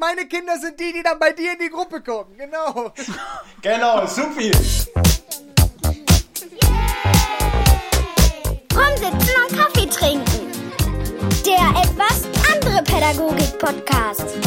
[0.00, 2.36] Meine Kinder sind die, die dann bei dir in die Gruppe kommen.
[2.36, 2.92] Genau.
[3.62, 4.52] Genau, supi.
[8.72, 10.52] Rumsitzen und Kaffee trinken.
[11.44, 14.38] Der etwas andere Pädagogik-Podcast.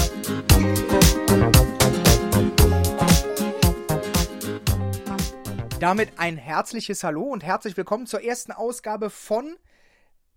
[5.82, 9.58] Damit ein herzliches Hallo und herzlich willkommen zur ersten Ausgabe von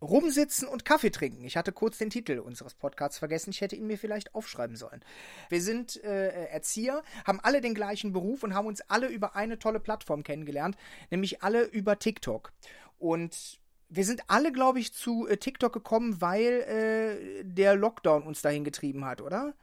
[0.05, 1.45] Rumsitzen und Kaffee trinken.
[1.45, 3.51] Ich hatte kurz den Titel unseres Podcasts vergessen.
[3.51, 5.03] Ich hätte ihn mir vielleicht aufschreiben sollen.
[5.49, 9.59] Wir sind äh, Erzieher, haben alle den gleichen Beruf und haben uns alle über eine
[9.59, 10.77] tolle Plattform kennengelernt,
[11.11, 12.53] nämlich alle über TikTok.
[12.99, 18.43] Und wir sind alle, glaube ich, zu äh, TikTok gekommen, weil äh, der Lockdown uns
[18.43, 19.55] dahin getrieben hat, oder?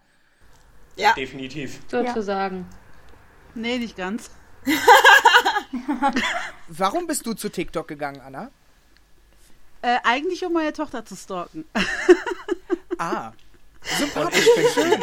[0.96, 1.14] Ja.
[1.14, 1.82] Definitiv.
[1.88, 2.66] Sozusagen.
[3.56, 4.32] Nee, nicht ganz.
[6.68, 8.52] Warum bist du zu TikTok gegangen, Anna?
[9.82, 11.66] Äh, eigentlich, um meine Tochter zu stalken.
[12.98, 13.32] Ah.
[13.82, 14.46] Sympathisch,
[14.76, 15.02] schön.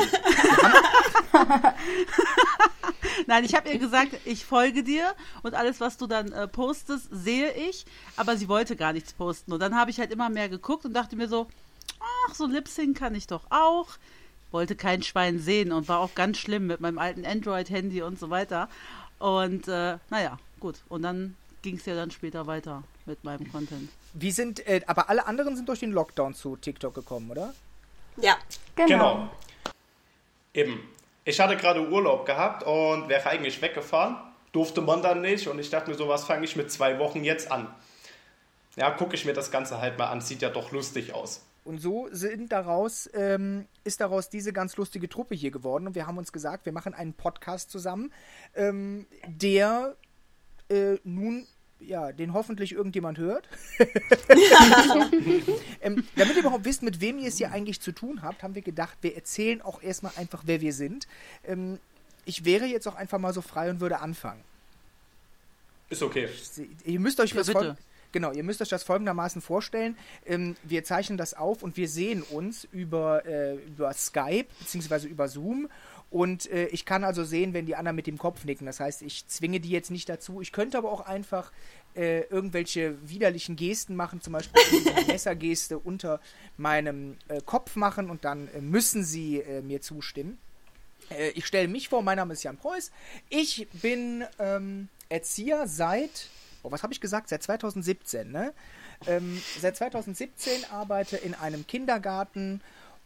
[3.26, 7.08] Nein, ich habe ihr gesagt, ich folge dir und alles, was du dann äh, postest,
[7.10, 7.86] sehe ich.
[8.16, 9.52] Aber sie wollte gar nichts posten.
[9.52, 11.48] Und dann habe ich halt immer mehr geguckt und dachte mir so,
[12.28, 13.88] ach, so Lipsing kann ich doch auch.
[14.52, 18.30] Wollte kein Schwein sehen und war auch ganz schlimm mit meinem alten Android-Handy und so
[18.30, 18.68] weiter.
[19.18, 20.76] Und äh, naja, gut.
[20.88, 21.34] Und dann
[21.68, 23.90] ging es ja dann später weiter mit meinem Content.
[24.14, 27.52] Wie sind, äh, aber alle anderen sind durch den Lockdown zu TikTok gekommen, oder?
[28.16, 28.38] Ja.
[28.74, 29.28] Genau.
[30.54, 30.80] Eben.
[31.26, 34.16] Ich hatte gerade Urlaub gehabt und wäre eigentlich weggefahren.
[34.52, 37.22] Durfte man dann nicht und ich dachte mir so, was fange ich mit zwei Wochen
[37.22, 37.68] jetzt an?
[38.76, 40.22] Ja, gucke ich mir das Ganze halt mal an.
[40.22, 41.44] Sieht ja doch lustig aus.
[41.64, 45.86] Und so sind daraus, ähm, ist daraus diese ganz lustige Truppe hier geworden.
[45.86, 48.10] Und wir haben uns gesagt, wir machen einen Podcast zusammen,
[48.54, 49.96] ähm, der
[50.70, 51.46] äh, nun,
[51.80, 53.48] ja, den hoffentlich irgendjemand hört.
[55.80, 58.54] ähm, damit ihr überhaupt wisst, mit wem ihr es hier eigentlich zu tun habt, haben
[58.54, 61.06] wir gedacht, wir erzählen auch erstmal einfach, wer wir sind.
[61.46, 61.78] Ähm,
[62.24, 64.42] ich wäre jetzt auch einfach mal so frei und würde anfangen.
[65.88, 66.28] Ist okay.
[66.84, 67.76] Ihr müsst euch Ja, das bitte.
[68.10, 69.96] Genau, ihr müsst euch das folgendermaßen vorstellen.
[70.24, 75.28] Ähm, wir zeichnen das auf und wir sehen uns über, äh, über Skype beziehungsweise über
[75.28, 75.68] Zoom.
[76.10, 78.66] Und äh, ich kann also sehen, wenn die anderen mit dem Kopf nicken.
[78.66, 80.40] Das heißt, ich zwinge die jetzt nicht dazu.
[80.40, 81.52] Ich könnte aber auch einfach
[81.94, 84.62] äh, irgendwelche widerlichen Gesten machen, zum Beispiel
[84.94, 86.20] eine Messergeste unter
[86.56, 90.38] meinem äh, Kopf machen und dann äh, müssen sie äh, mir zustimmen.
[91.10, 92.90] Äh, ich stelle mich vor, mein Name ist Jan Preuß.
[93.28, 96.28] Ich bin ähm, Erzieher seit,
[96.62, 97.28] oh, was habe ich gesagt?
[97.28, 98.54] Seit 2017, ne?
[99.06, 102.60] Ähm, seit 2017 arbeite in einem Kindergarten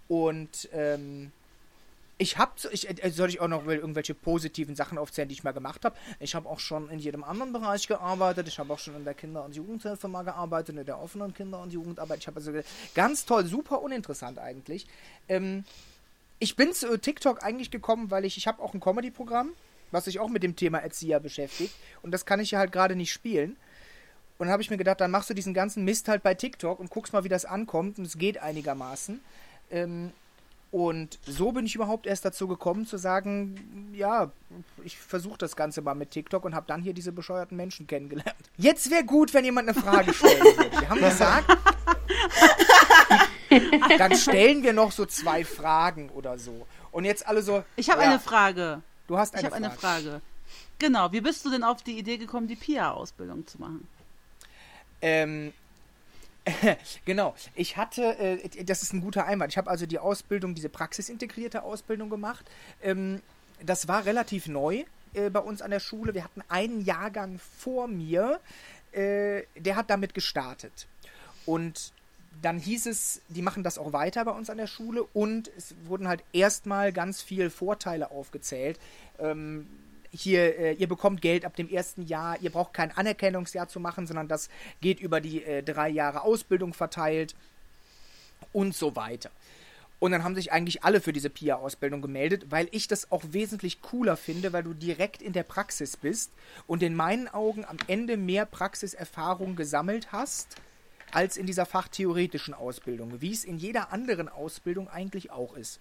[0.08, 1.32] und ähm,
[2.22, 5.52] ich habe, ich, äh, soll ich auch noch irgendwelche positiven Sachen aufzählen, die ich mal
[5.52, 5.96] gemacht habe?
[6.20, 8.46] Ich habe auch schon in jedem anderen Bereich gearbeitet.
[8.46, 11.60] Ich habe auch schon in der Kinder- und Jugendhilfe mal gearbeitet, in der offenen Kinder-
[11.60, 12.20] und Jugendarbeit.
[12.20, 12.52] Ich habe also
[12.94, 14.86] ganz toll, super uninteressant eigentlich.
[15.28, 15.64] Ähm,
[16.38, 19.50] ich bin zu TikTok eigentlich gekommen, weil ich, ich habe auch ein Comedy-Programm,
[19.90, 21.74] was sich auch mit dem Thema Erzieher beschäftigt.
[22.02, 23.56] Und das kann ich ja halt gerade nicht spielen.
[24.38, 26.78] Und dann habe ich mir gedacht, dann machst du diesen ganzen Mist halt bei TikTok
[26.78, 27.98] und guckst mal, wie das ankommt.
[27.98, 29.20] Und es geht einigermaßen.
[29.70, 30.12] Ähm,
[30.72, 34.32] und so bin ich überhaupt erst dazu gekommen, zu sagen, ja,
[34.82, 38.34] ich versuche das Ganze mal mit TikTok und habe dann hier diese bescheuerten Menschen kennengelernt.
[38.56, 40.80] Jetzt wäre gut, wenn jemand eine Frage stellen würde.
[40.80, 41.58] Wir haben gesagt,
[43.98, 46.66] dann stellen wir noch so zwei Fragen oder so.
[46.90, 47.62] Und jetzt alle so.
[47.76, 48.80] Ich habe ja, eine Frage.
[49.08, 50.02] Du hast Ich eine habe eine Frage.
[50.04, 50.20] Frage.
[50.78, 53.86] Genau, wie bist du denn auf die Idee gekommen, die PIA-Ausbildung zu machen?
[55.02, 55.52] Ähm,
[57.04, 57.34] genau.
[57.54, 59.52] Ich hatte, äh, das ist ein guter Einwand.
[59.52, 62.44] Ich habe also die Ausbildung, diese praxisintegrierte Ausbildung gemacht.
[62.82, 63.20] Ähm,
[63.64, 66.14] das war relativ neu äh, bei uns an der Schule.
[66.14, 68.40] Wir hatten einen Jahrgang vor mir,
[68.92, 70.86] äh, der hat damit gestartet.
[71.46, 71.92] Und
[72.40, 75.74] dann hieß es, die machen das auch weiter bei uns an der Schule und es
[75.84, 78.80] wurden halt erstmal ganz viel Vorteile aufgezählt.
[79.18, 79.66] Ähm,
[80.12, 84.06] hier, äh, ihr bekommt Geld ab dem ersten Jahr, ihr braucht kein Anerkennungsjahr zu machen,
[84.06, 84.48] sondern das
[84.80, 87.34] geht über die äh, drei Jahre Ausbildung verteilt
[88.52, 89.30] und so weiter.
[89.98, 93.80] Und dann haben sich eigentlich alle für diese PIA-Ausbildung gemeldet, weil ich das auch wesentlich
[93.82, 96.32] cooler finde, weil du direkt in der Praxis bist
[96.66, 100.56] und in meinen Augen am Ende mehr Praxiserfahrung gesammelt hast,
[101.12, 105.78] als in dieser fachtheoretischen Ausbildung, wie es in jeder anderen Ausbildung eigentlich auch ist.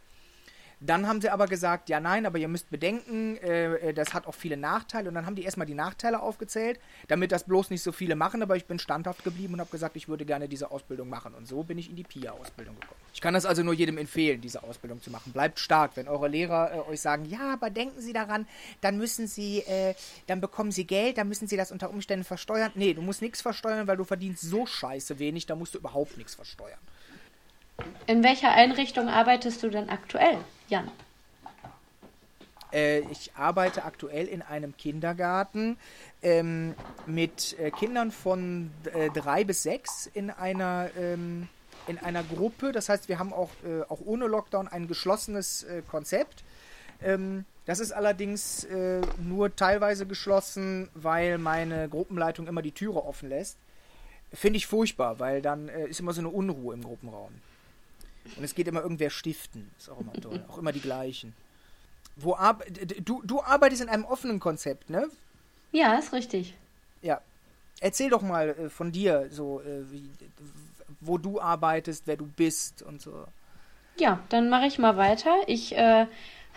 [0.84, 4.26] Dann haben sie aber gesagt, ja nein, aber ihr müsst bedenken, äh, äh, das hat
[4.26, 5.10] auch viele Nachteile.
[5.10, 8.42] Und dann haben die erstmal die Nachteile aufgezählt, damit das bloß nicht so viele machen.
[8.42, 11.36] Aber ich bin standhaft geblieben und habe gesagt, ich würde gerne diese Ausbildung machen.
[11.36, 13.00] Und so bin ich in die PIA-Ausbildung gekommen.
[13.14, 15.32] Ich kann das also nur jedem empfehlen, diese Ausbildung zu machen.
[15.34, 18.48] Bleibt stark, wenn eure Lehrer äh, euch sagen, ja, aber denken Sie daran,
[18.82, 19.94] dann müssen Sie, äh,
[20.26, 22.72] dann bekommen Sie Geld, dann müssen Sie das unter Umständen versteuern.
[22.74, 26.18] Nee, du musst nichts versteuern, weil du verdienst so scheiße wenig, da musst du überhaupt
[26.18, 26.80] nichts versteuern.
[28.08, 30.38] In welcher Einrichtung arbeitest du denn aktuell,
[30.72, 30.90] Jan?
[32.72, 35.78] Äh, ich arbeite aktuell in einem Kindergarten
[36.24, 36.76] ähm,
[37.06, 41.50] mit äh, Kindern von äh, drei bis sechs in einer, ähm,
[41.88, 42.72] in einer Gruppe.
[42.72, 43.50] Das heißt, wir haben auch,
[43.90, 46.44] auch ohne Lockdown ein geschlossenes Konzept.
[47.02, 48.66] Ähm, das ist allerdings
[49.22, 53.58] nur teilweise geschlossen, weil meine Gruppenleitung immer die Türe offen lässt.
[54.34, 57.32] Finde ich furchtbar, weil dann ist immer so eine Unruhe im Gruppenraum.
[58.38, 59.72] Und es geht immer irgendwer stiften.
[59.78, 60.44] Ist auch immer toll.
[60.48, 61.34] auch immer die gleichen.
[62.16, 62.60] Wo ar
[63.04, 65.10] du, du arbeitest in einem offenen Konzept, ne?
[65.72, 66.56] Ja, ist richtig.
[67.02, 67.22] Ja.
[67.80, 70.10] Erzähl doch mal äh, von dir, so äh, wie,
[71.00, 73.26] wo du arbeitest, wer du bist und so.
[73.98, 75.34] Ja, dann mache ich mal weiter.
[75.48, 76.06] Ich äh,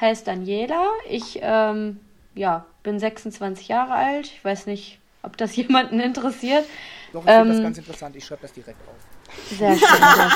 [0.01, 0.87] heiße Daniela.
[1.09, 2.01] Ich ähm,
[2.35, 4.27] ja, bin 26 Jahre alt.
[4.27, 6.65] Ich weiß nicht, ob das jemanden interessiert.
[7.13, 8.17] Doch, ich ähm, finde das ganz interessant.
[8.17, 9.14] Ich schreibe das direkt auf.
[9.51, 10.31] Sehr schön, sehr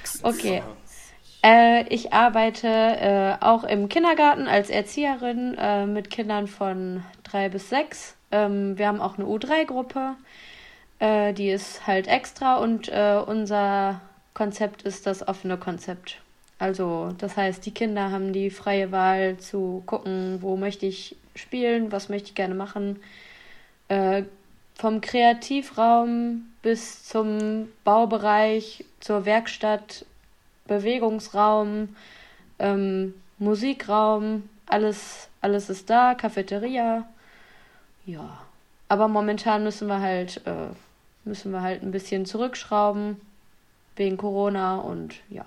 [0.00, 0.22] schön.
[0.22, 0.62] okay.
[1.44, 7.68] Äh, ich arbeite äh, auch im Kindergarten als Erzieherin äh, mit Kindern von drei bis
[7.68, 8.16] sechs.
[8.32, 10.14] Ähm, wir haben auch eine U3-Gruppe,
[11.00, 14.00] äh, die ist halt extra und äh, unser
[14.32, 16.20] Konzept ist das offene Konzept.
[16.58, 21.92] Also das heißt, die Kinder haben die freie Wahl zu gucken, wo möchte ich spielen,
[21.92, 23.00] was möchte ich gerne machen.
[23.88, 24.22] Äh,
[24.74, 30.04] vom Kreativraum bis zum Baubereich, zur Werkstatt,
[30.66, 31.94] Bewegungsraum,
[32.58, 37.06] ähm, Musikraum, alles, alles ist da, Cafeteria.
[38.06, 38.40] Ja.
[38.88, 40.68] Aber momentan müssen wir halt, äh,
[41.24, 43.20] müssen wir halt ein bisschen zurückschrauben
[43.96, 45.46] wegen Corona und ja.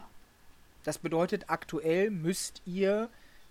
[0.83, 3.09] Das bedeutet, aktuell müsst ihr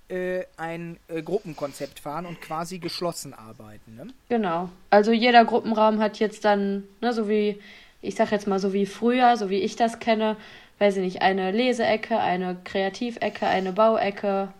[0.08, 4.08] äh, ein äh, Gruppenkonzept fahren und quasi geschlossen arbeiten, ne?
[4.29, 4.69] Genau.
[4.91, 7.61] Also jeder Gruppenraum hat jetzt dann, ne, so wie,
[8.03, 10.37] ich sag jetzt mal so wie früher, so wie ich das kenne,
[10.79, 14.53] weiß ich nicht, eine Leseecke, eine Kreativecke, eine Bauecke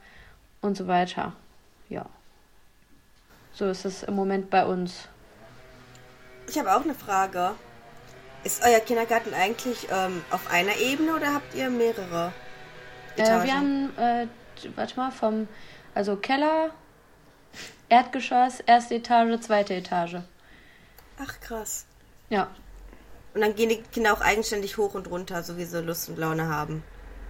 [0.60, 1.32] und so weiter.
[1.88, 2.06] Ja.
[3.52, 5.08] So ist es im Moment bei uns.
[6.49, 7.52] Ich habe auch eine Frage.
[8.44, 12.32] Ist euer Kindergarten eigentlich ähm, auf einer Ebene oder habt ihr mehrere?
[13.16, 14.26] Äh, wir haben, äh,
[14.74, 15.48] warte mal, vom,
[15.94, 16.70] also Keller,
[17.88, 20.16] Erdgeschoss, erste Etage, zweite Etage.
[21.18, 21.86] Ach krass.
[22.28, 22.48] Ja.
[23.34, 26.18] Und dann gehen die Kinder auch eigenständig hoch und runter, so wie sie Lust und
[26.18, 26.82] Laune haben.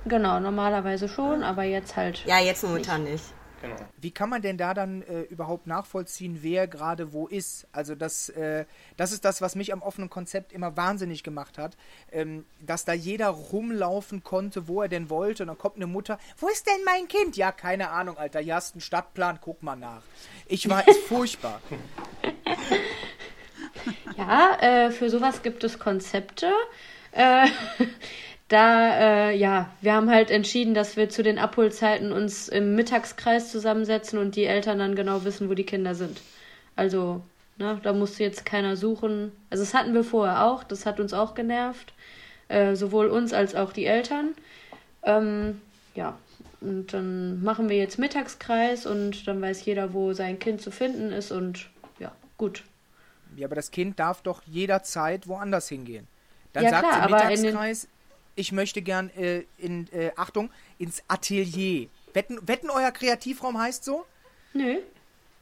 [0.06, 2.24] Genau, normalerweise schon, aber jetzt halt.
[2.26, 3.12] Ja, jetzt momentan nicht.
[3.12, 3.24] nicht.
[3.62, 3.76] Genau.
[3.96, 7.66] Wie kann man denn da dann äh, überhaupt nachvollziehen, wer gerade wo ist?
[7.72, 8.66] Also das, äh,
[8.96, 11.76] das ist das, was mich am offenen Konzept immer wahnsinnig gemacht hat,
[12.12, 15.44] ähm, dass da jeder rumlaufen konnte, wo er denn wollte.
[15.44, 17.36] Und dann kommt eine Mutter, wo ist denn mein Kind?
[17.36, 20.02] Ja, keine Ahnung, Alter, hier hast du einen Stadtplan, guck mal nach.
[20.46, 21.60] Ich war es furchtbar.
[24.16, 26.52] Ja, äh, für sowas gibt es Konzepte.
[28.48, 33.50] Da, äh, ja, wir haben halt entschieden, dass wir zu den Abholzeiten uns im Mittagskreis
[33.50, 36.20] zusammensetzen und die Eltern dann genau wissen, wo die Kinder sind.
[36.76, 37.22] Also,
[37.58, 39.32] ne, da musste jetzt keiner suchen.
[39.50, 41.92] Also, das hatten wir vorher auch, das hat uns auch genervt.
[42.48, 44.34] Äh, sowohl uns als auch die Eltern.
[45.02, 45.60] Ähm,
[45.96, 46.16] ja,
[46.60, 51.10] und dann machen wir jetzt Mittagskreis und dann weiß jeder, wo sein Kind zu finden
[51.10, 52.62] ist und ja, gut.
[53.36, 56.06] Ja, aber das Kind darf doch jederzeit woanders hingehen.
[56.52, 57.88] Dann ja, sagt klar, im Mittagskreis,
[58.36, 61.88] ich möchte gern äh, in, äh, Achtung, ins Atelier.
[62.12, 64.06] Wetten, wetten, euer Kreativraum heißt so?
[64.52, 64.78] Nö.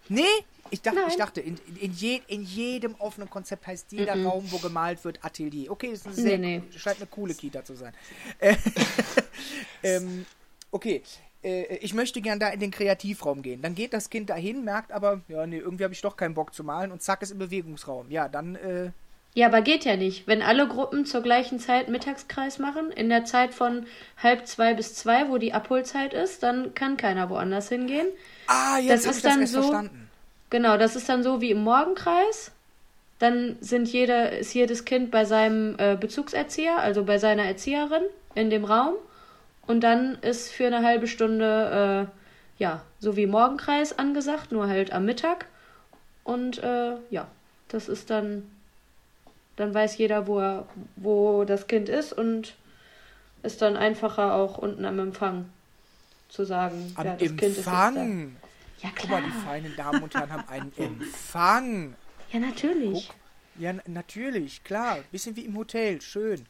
[0.08, 0.22] Nee?
[0.70, 4.24] Ich dachte, ich dachte in, in, je, in, jedem offenen Konzept heißt jeder -mm.
[4.24, 5.70] Raum, wo gemalt wird, Atelier.
[5.70, 6.78] Okay, das ist sehr, nee, nee.
[6.78, 7.92] scheint eine coole Kita zu sein.
[9.82, 10.24] ähm,
[10.70, 11.02] okay,
[11.42, 13.60] äh, ich möchte gern da in den Kreativraum gehen.
[13.60, 16.54] Dann geht das Kind dahin, merkt aber, ja, nee, irgendwie habe ich doch keinen Bock
[16.54, 18.10] zu malen und zack, ist im Bewegungsraum.
[18.10, 18.92] Ja, dann.
[19.34, 20.28] Ja, aber geht ja nicht.
[20.28, 23.86] Wenn alle Gruppen zur gleichen Zeit Mittagskreis machen, in der Zeit von
[24.22, 28.06] halb zwei bis zwei, wo die Abholzeit ist, dann kann keiner woanders hingehen.
[28.46, 29.60] Ah, jetzt das ist dann das so.
[29.60, 30.08] Verstanden.
[30.50, 32.52] Genau, das ist dann so wie im Morgenkreis.
[33.18, 38.02] Dann sind jeder, ist jedes Kind bei seinem äh, Bezugserzieher, also bei seiner Erzieherin
[38.36, 38.94] in dem Raum.
[39.66, 44.92] Und dann ist für eine halbe Stunde, äh, ja, so wie Morgenkreis angesagt, nur halt
[44.92, 45.46] am Mittag.
[46.22, 47.26] Und äh, ja,
[47.68, 48.48] das ist dann,
[49.56, 52.54] dann weiß jeder, wo, er, wo das Kind ist und
[53.42, 55.50] ist dann einfacher auch unten am Empfang
[56.28, 57.36] zu sagen, am ja, das Empfang.
[57.36, 58.36] Kind ist Empfang.
[58.82, 58.92] Ja, klar.
[58.96, 61.94] Guck mal, die feinen Damen und Herren haben einen Empfang.
[62.32, 63.08] Ja, natürlich.
[63.08, 63.16] Guck.
[63.56, 64.98] Ja, natürlich, klar.
[65.12, 66.44] Bisschen wie im Hotel, schön.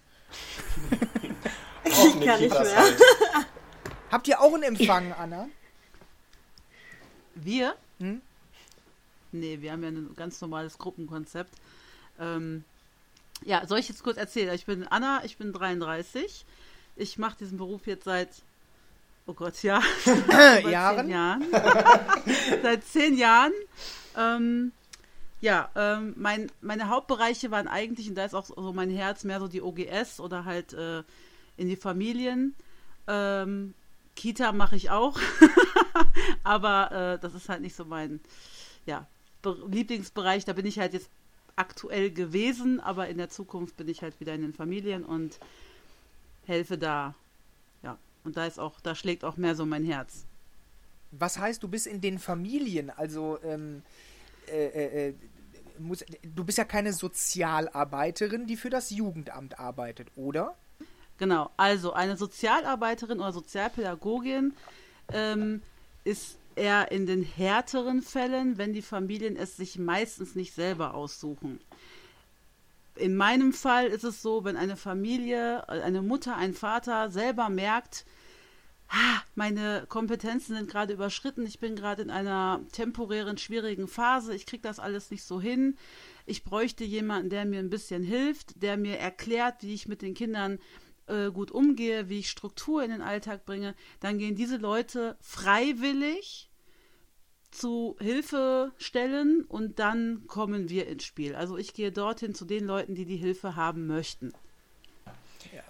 [1.84, 2.76] ich kann nicht mehr.
[2.76, 3.00] Halt.
[4.10, 5.48] Habt ihr auch einen Empfang, Anna?
[7.34, 7.74] Wir?
[7.98, 8.22] Hm?
[9.32, 11.52] Nee, wir haben ja ein ganz normales Gruppenkonzept.
[12.18, 12.64] Ähm,
[13.42, 14.54] ja, soll ich jetzt kurz erzählen?
[14.54, 16.44] Ich bin Anna, ich bin 33.
[16.96, 18.30] Ich mache diesen Beruf jetzt seit
[19.26, 19.82] oh Gott, ja.
[20.68, 20.96] Jahren?
[21.06, 21.44] Zehn Jahren.
[22.62, 23.52] Seit zehn Jahren.
[24.16, 24.72] Ähm,
[25.40, 29.40] ja, ähm, mein, meine Hauptbereiche waren eigentlich, und da ist auch so mein Herz, mehr
[29.40, 31.02] so die OGS oder halt äh,
[31.56, 32.54] in die Familien.
[33.06, 33.74] Ähm,
[34.16, 35.18] Kita mache ich auch,
[36.44, 38.20] aber äh, das ist halt nicht so mein
[38.86, 39.06] ja,
[39.44, 40.44] Lieblingsbereich.
[40.44, 41.10] Da bin ich halt jetzt
[41.56, 45.38] aktuell gewesen, aber in der Zukunft bin ich halt wieder in den Familien und
[46.46, 47.14] helfe da.
[47.82, 50.26] Ja, und da ist auch, da schlägt auch mehr so mein Herz.
[51.10, 52.90] Was heißt, du bist in den Familien?
[52.90, 53.82] Also, ähm,
[54.48, 55.14] äh, äh, äh
[55.78, 60.56] muss, du bist ja keine Sozialarbeiterin, die für das Jugendamt arbeitet, oder?
[61.18, 64.54] Genau, also eine Sozialarbeiterin oder Sozialpädagogin
[65.12, 65.62] ähm,
[66.04, 71.60] ist eher in den härteren Fällen, wenn die Familien es sich meistens nicht selber aussuchen.
[72.96, 78.04] In meinem Fall ist es so, wenn eine Familie, eine Mutter, ein Vater selber merkt,
[79.34, 84.62] meine Kompetenzen sind gerade überschritten, ich bin gerade in einer temporären, schwierigen Phase, ich kriege
[84.62, 85.76] das alles nicht so hin.
[86.26, 90.14] Ich bräuchte jemanden, der mir ein bisschen hilft, der mir erklärt, wie ich mit den
[90.14, 90.58] Kindern
[91.06, 96.50] gut umgehe, wie ich Struktur in den Alltag bringe, dann gehen diese Leute freiwillig
[97.54, 101.34] zu Hilfestellen und dann kommen wir ins Spiel.
[101.34, 104.32] Also ich gehe dorthin zu den Leuten, die die Hilfe haben möchten.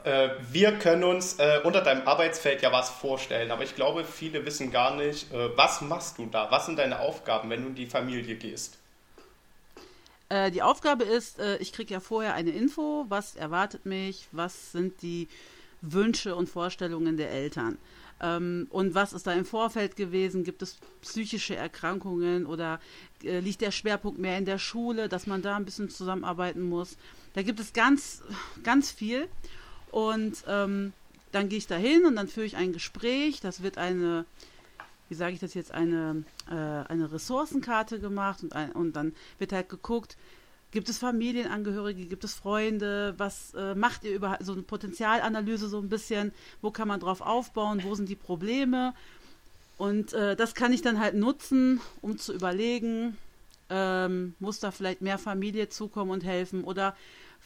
[0.04, 4.44] Äh, wir können uns äh, unter deinem Arbeitsfeld ja was vorstellen, aber ich glaube, viele
[4.46, 6.50] wissen gar nicht, äh, was machst du da?
[6.50, 8.78] Was sind deine Aufgaben, wenn du in die Familie gehst?
[10.28, 14.72] Äh, die Aufgabe ist, äh, ich kriege ja vorher eine Info, was erwartet mich, was
[14.72, 15.28] sind die
[15.80, 17.78] Wünsche und Vorstellungen der Eltern.
[18.20, 20.44] Ähm, und was ist da im Vorfeld gewesen?
[20.44, 22.80] Gibt es psychische Erkrankungen oder
[23.22, 26.96] äh, liegt der Schwerpunkt mehr in der Schule, dass man da ein bisschen zusammenarbeiten muss?
[27.34, 28.22] Da gibt es ganz,
[28.62, 29.28] ganz viel.
[29.90, 30.92] Und ähm,
[31.32, 33.40] dann gehe ich da hin und dann führe ich ein Gespräch.
[33.40, 34.24] Das wird eine,
[35.08, 39.52] wie sage ich das jetzt, eine, äh, eine Ressourcenkarte gemacht und, ein, und dann wird
[39.52, 40.16] halt geguckt,
[40.74, 43.14] Gibt es Familienangehörige, gibt es Freunde?
[43.16, 44.44] Was äh, macht ihr überhaupt?
[44.44, 46.32] So eine Potenzialanalyse so ein bisschen.
[46.62, 47.84] Wo kann man drauf aufbauen?
[47.84, 48.92] Wo sind die Probleme?
[49.78, 53.16] Und äh, das kann ich dann halt nutzen, um zu überlegen,
[53.70, 56.96] ähm, muss da vielleicht mehr Familie zukommen und helfen oder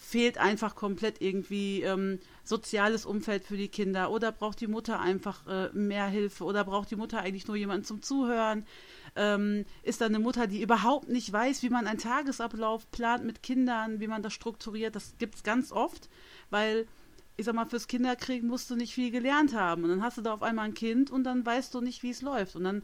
[0.01, 5.47] fehlt einfach komplett irgendwie ähm, soziales Umfeld für die Kinder oder braucht die Mutter einfach
[5.47, 8.65] äh, mehr Hilfe oder braucht die Mutter eigentlich nur jemanden zum Zuhören?
[9.17, 13.43] Ähm, ist da eine Mutter, die überhaupt nicht weiß, wie man einen Tagesablauf plant mit
[13.43, 14.97] Kindern, wie man das strukturiert?
[14.97, 16.09] Das gibt es ganz oft,
[16.49, 16.87] weil
[17.37, 19.85] ich sag mal, fürs Kinderkriegen musst du nicht viel gelernt haben.
[19.85, 22.11] Und dann hast du da auf einmal ein Kind und dann weißt du nicht, wie
[22.11, 22.57] es läuft.
[22.57, 22.83] Und dann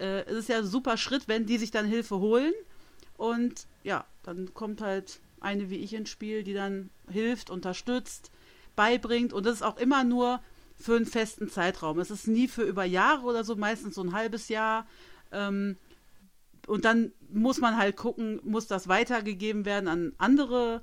[0.00, 2.52] äh, ist es ja ein super Schritt, wenn die sich dann Hilfe holen.
[3.16, 8.30] Und ja, dann kommt halt eine wie ich ins Spiel, die dann hilft, unterstützt,
[8.74, 9.32] beibringt.
[9.32, 10.40] Und das ist auch immer nur
[10.74, 11.98] für einen festen Zeitraum.
[11.98, 14.86] Es ist nie für über Jahre oder so, meistens so ein halbes Jahr.
[15.32, 15.76] Ähm,
[16.66, 20.82] und dann muss man halt gucken, muss das weitergegeben werden an andere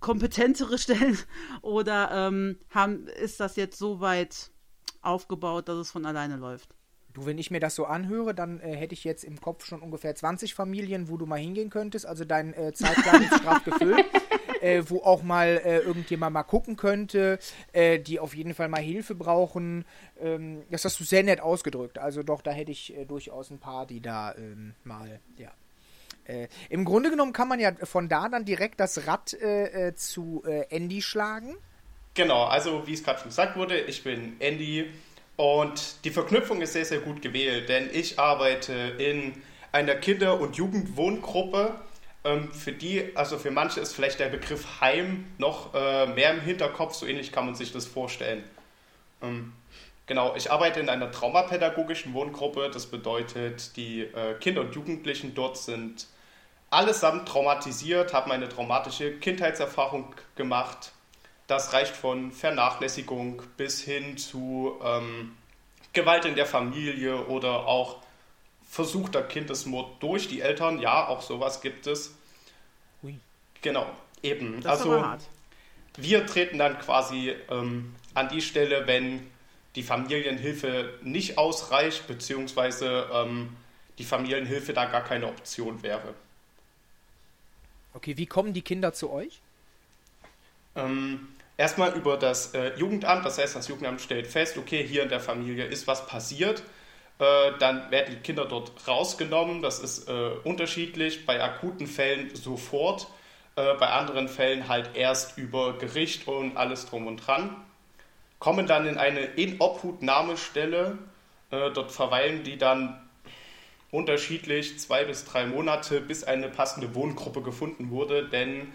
[0.00, 1.18] kompetentere Stellen
[1.62, 4.50] oder ähm, haben, ist das jetzt so weit
[5.02, 6.74] aufgebaut, dass es von alleine läuft?
[7.14, 9.80] Du, wenn ich mir das so anhöre, dann äh, hätte ich jetzt im Kopf schon
[9.80, 12.06] ungefähr 20 Familien, wo du mal hingehen könntest.
[12.06, 14.04] Also dein äh, Zeitplan ist straff gefüllt.
[14.60, 17.38] Äh, wo auch mal äh, irgendjemand mal gucken könnte,
[17.74, 19.84] äh, die auf jeden Fall mal Hilfe brauchen.
[20.18, 21.98] Ähm, das hast du sehr nett ausgedrückt.
[21.98, 25.50] Also doch, da hätte ich äh, durchaus ein paar, die da ähm, mal, ja.
[26.24, 30.42] Äh, Im Grunde genommen kann man ja von da dann direkt das Rad äh, zu
[30.70, 31.56] Andy schlagen.
[32.14, 34.90] Genau, also wie es gerade schon gesagt wurde, ich bin Andy
[35.36, 40.56] und die Verknüpfung ist sehr, sehr gut gewählt, denn ich arbeite in einer Kinder- und
[40.56, 41.74] Jugendwohngruppe.
[42.24, 46.40] Ähm, für die, also für manche ist vielleicht der Begriff Heim noch äh, mehr im
[46.40, 48.44] Hinterkopf, so ähnlich kann man sich das vorstellen.
[49.22, 49.52] Ähm,
[50.06, 55.58] genau, ich arbeite in einer traumapädagogischen Wohngruppe, das bedeutet, die äh, Kinder und Jugendlichen dort
[55.58, 56.06] sind
[56.70, 60.92] allesamt traumatisiert, haben eine traumatische Kindheitserfahrung gemacht
[61.46, 65.36] das reicht von Vernachlässigung bis hin zu ähm,
[65.92, 68.02] Gewalt in der Familie oder auch
[68.68, 70.80] versuchter Kindesmord durch die Eltern.
[70.80, 72.14] Ja, auch sowas gibt es.
[73.02, 73.18] Ui.
[73.62, 73.86] Genau,
[74.22, 74.60] eben.
[74.60, 75.04] Das also
[75.96, 79.30] wir treten dann quasi ähm, an die Stelle, wenn
[79.76, 83.56] die Familienhilfe nicht ausreicht, beziehungsweise ähm,
[83.98, 86.14] die Familienhilfe da gar keine Option wäre.
[87.92, 89.40] Okay, wie kommen die Kinder zu euch?
[90.74, 95.08] Ähm, erstmal über das äh, Jugendamt, das heißt, das Jugendamt stellt fest, okay, hier in
[95.08, 96.62] der Familie ist was passiert.
[97.18, 99.62] Äh, dann werden die Kinder dort rausgenommen.
[99.62, 101.26] Das ist äh, unterschiedlich.
[101.26, 103.06] Bei akuten Fällen sofort,
[103.56, 107.56] äh, bei anderen Fällen halt erst über Gericht und alles drum und dran.
[108.40, 110.98] Kommen dann in eine Inobhutnahmestelle
[111.50, 112.98] Äh, dort verweilen die dann
[113.90, 118.72] unterschiedlich zwei bis drei Monate, bis eine passende Wohngruppe gefunden wurde, denn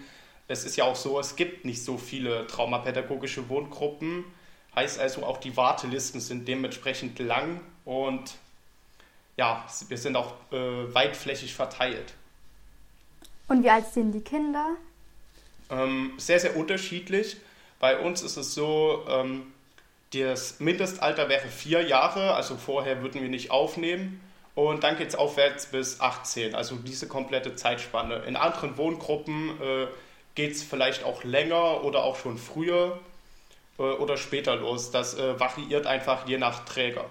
[0.50, 4.24] es ist ja auch so, es gibt nicht so viele traumapädagogische Wohngruppen.
[4.74, 8.34] Heißt also, auch die Wartelisten sind dementsprechend lang und
[9.36, 12.14] ja, wir sind auch äh, weitflächig verteilt.
[13.46, 14.70] Und wie alt sind die Kinder?
[15.70, 17.36] Ähm, sehr, sehr unterschiedlich.
[17.78, 19.52] Bei uns ist es so, ähm,
[20.12, 24.20] das Mindestalter wäre vier Jahre, also vorher würden wir nicht aufnehmen.
[24.56, 28.16] Und dann geht es aufwärts bis 18, also diese komplette Zeitspanne.
[28.26, 29.86] In anderen Wohngruppen äh,
[30.40, 32.98] geht es vielleicht auch länger oder auch schon früher
[33.78, 34.90] äh, oder später los.
[34.90, 37.04] Das äh, variiert einfach je nach Träger.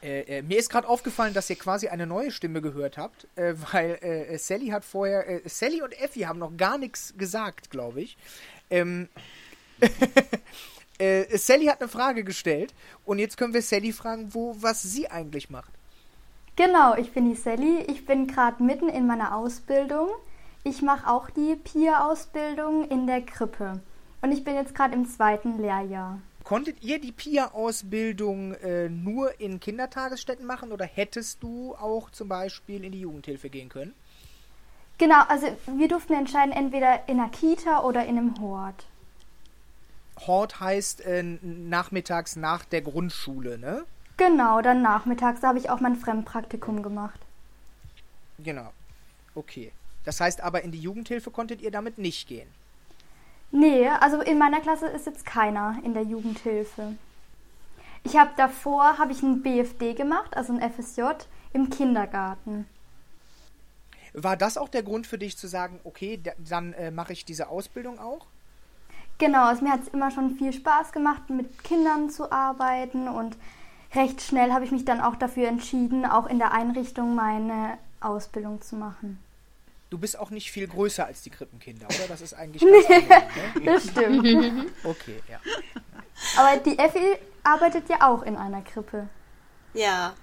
[0.00, 3.54] Äh, äh, mir ist gerade aufgefallen, dass ihr quasi eine neue Stimme gehört habt, äh,
[3.72, 8.02] weil äh, Sally hat vorher, äh, Sally und Effie haben noch gar nichts gesagt, glaube
[8.02, 8.16] ich.
[8.70, 9.08] Ähm,
[10.98, 12.72] äh, Sally hat eine Frage gestellt
[13.04, 15.72] und jetzt können wir Sally fragen, wo, was sie eigentlich macht.
[16.54, 17.84] Genau, ich bin die Sally.
[17.88, 20.10] Ich bin gerade mitten in meiner Ausbildung.
[20.64, 23.80] Ich mache auch die PIA-Ausbildung in der Krippe.
[24.20, 26.18] Und ich bin jetzt gerade im zweiten Lehrjahr.
[26.44, 32.84] Konntet ihr die PIA-Ausbildung äh, nur in Kindertagesstätten machen oder hättest du auch zum Beispiel
[32.84, 33.94] in die Jugendhilfe gehen können?
[34.96, 38.86] Genau, also wir durften entscheiden, entweder in einer Kita oder in einem Hort.
[40.26, 43.84] Hort heißt äh, nachmittags nach der Grundschule, ne?
[44.16, 47.20] Genau, dann nachmittags habe ich auch mein Fremdpraktikum gemacht.
[48.38, 48.72] Genau.
[49.36, 49.70] Okay.
[50.08, 52.48] Das heißt aber, in die Jugendhilfe konntet ihr damit nicht gehen.
[53.50, 56.94] Nee, also in meiner Klasse ist jetzt keiner in der Jugendhilfe.
[58.04, 61.02] Ich habe davor habe ich ein BFD gemacht, also ein FSJ
[61.52, 62.64] im Kindergarten.
[64.14, 67.50] War das auch der Grund für dich zu sagen, okay, dann äh, mache ich diese
[67.50, 68.24] Ausbildung auch?
[69.18, 73.36] Genau, also mir hat es immer schon viel Spaß gemacht, mit Kindern zu arbeiten und
[73.94, 78.62] recht schnell habe ich mich dann auch dafür entschieden, auch in der Einrichtung meine Ausbildung
[78.62, 79.18] zu machen.
[79.90, 82.08] Du bist auch nicht viel größer als die Krippenkinder, oder?
[82.08, 83.64] Das ist eigentlich ganz nee, ne?
[83.64, 84.72] Das stimmt.
[84.84, 85.40] okay, ja.
[86.36, 89.08] Aber die Effi arbeitet ja auch in einer Krippe.
[89.72, 90.14] Ja,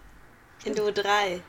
[0.66, 1.42] in Du 3.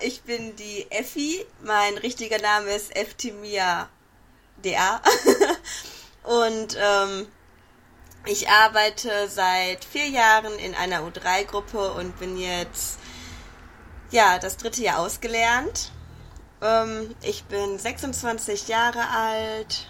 [0.00, 1.44] Ich bin die Effi.
[1.62, 3.88] Mein richtiger Name ist Eftimia
[4.62, 5.00] DA.
[6.24, 7.26] Und ähm,
[8.26, 12.98] ich arbeite seit vier Jahren in einer U3-Gruppe und bin jetzt
[14.12, 15.91] ja das dritte Jahr ausgelernt.
[16.62, 19.88] Ähm, ich bin 26 Jahre alt.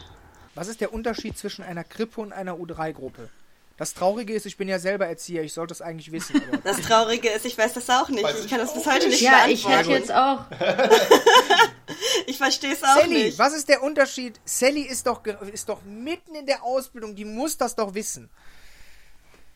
[0.55, 3.29] Was ist der Unterschied zwischen einer Krippe und einer U3-Gruppe?
[3.77, 6.41] Das Traurige ist, ich bin ja selber Erzieher, ich sollte es eigentlich wissen.
[6.65, 8.23] das Traurige ist, ich weiß das auch nicht.
[8.23, 9.71] Weiß ich kann das bis heute nicht ja, beantworten.
[9.71, 10.45] Ja, ich hätte jetzt auch.
[12.27, 13.39] ich verstehe es auch Sally, nicht.
[13.39, 14.41] was ist der Unterschied?
[14.45, 18.31] Sally ist doch, ist doch mitten in der Ausbildung, die muss das doch wissen.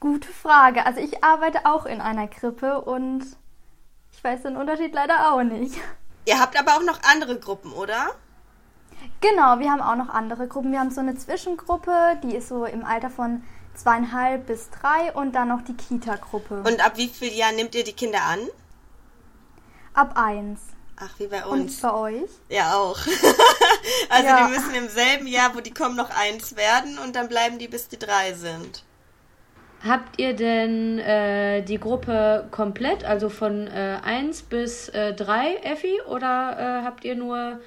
[0.00, 0.84] Gute Frage.
[0.84, 3.24] Also ich arbeite auch in einer Krippe und
[4.12, 5.76] ich weiß den Unterschied leider auch nicht.
[6.26, 8.10] Ihr habt aber auch noch andere Gruppen, oder?
[9.20, 10.72] Genau, wir haben auch noch andere Gruppen.
[10.72, 13.42] Wir haben so eine Zwischengruppe, die ist so im Alter von
[13.74, 16.62] zweieinhalb bis drei und dann noch die Kita-Gruppe.
[16.66, 18.40] Und ab wie viel Jahren nehmt ihr die Kinder an?
[19.94, 20.60] Ab eins.
[20.96, 21.74] Ach, wie bei uns.
[21.74, 22.30] Und bei euch?
[22.48, 22.98] Ja, auch.
[24.08, 24.46] also ja.
[24.46, 27.68] die müssen im selben Jahr, wo die kommen, noch eins werden und dann bleiben die,
[27.68, 28.82] bis die drei sind.
[29.86, 36.00] Habt ihr denn äh, die Gruppe komplett, also von äh, 1 bis äh, 3, Effi?
[36.08, 37.60] Oder äh, habt ihr nur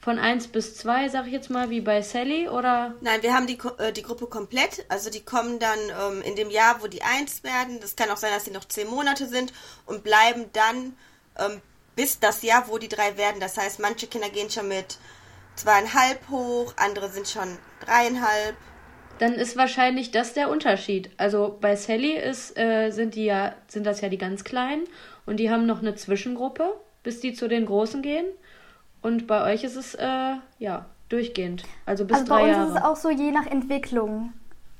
[0.00, 2.48] von 1 bis 2, sag ich jetzt mal, wie bei Sally?
[2.48, 2.94] Oder?
[3.00, 4.84] Nein, wir haben die, äh, die Gruppe komplett.
[4.88, 7.78] Also die kommen dann ähm, in dem Jahr, wo die 1 werden.
[7.80, 9.52] Das kann auch sein, dass sie noch 10 Monate sind
[9.86, 10.96] und bleiben dann
[11.38, 11.60] ähm,
[11.94, 13.40] bis das Jahr, wo die 3 werden.
[13.40, 14.98] Das heißt, manche Kinder gehen schon mit
[15.56, 18.56] zweieinhalb hoch, andere sind schon dreieinhalb
[19.18, 21.10] dann ist wahrscheinlich das der Unterschied.
[21.16, 24.84] Also bei Sally ist, äh, sind, die ja, sind das ja die ganz Kleinen
[25.26, 28.26] und die haben noch eine Zwischengruppe, bis die zu den Großen gehen.
[29.02, 32.52] Und bei euch ist es äh, ja durchgehend, also bis also drei Jahre.
[32.52, 34.32] Bei uns ist es auch so, je nach Entwicklung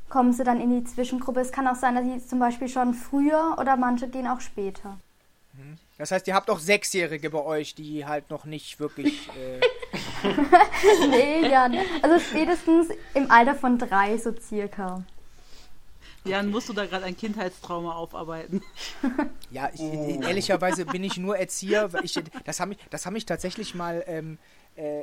[0.08, 1.40] kommen sie dann in die Zwischengruppe.
[1.40, 4.98] Es kann auch sein, dass sie zum Beispiel schon früher oder manche gehen auch später.
[5.96, 9.28] Das heißt, ihr habt auch Sechsjährige bei euch, die halt noch nicht wirklich.
[9.28, 9.60] Äh
[11.10, 11.70] nee, ja.
[12.02, 15.04] Also spätestens im Alter von drei, so circa.
[16.24, 18.62] Jan, musst du da gerade ein Kindheitstrauma aufarbeiten?
[19.50, 20.20] Ja, ich, oh.
[20.22, 21.90] ehrlicherweise bin ich nur Erzieher.
[22.02, 24.02] Ich, das habe ich, hab mich tatsächlich mal.
[24.06, 24.38] Ähm,
[24.74, 25.02] äh,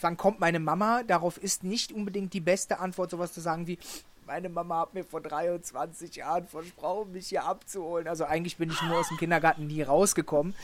[0.00, 1.02] wann kommt meine Mama?
[1.04, 3.78] Darauf ist nicht unbedingt die beste Antwort, sowas zu sagen wie,
[4.26, 8.08] meine Mama hat mir vor 23 Jahren versprochen, mich hier abzuholen.
[8.08, 10.54] Also eigentlich bin ich nur aus dem Kindergarten nie rausgekommen.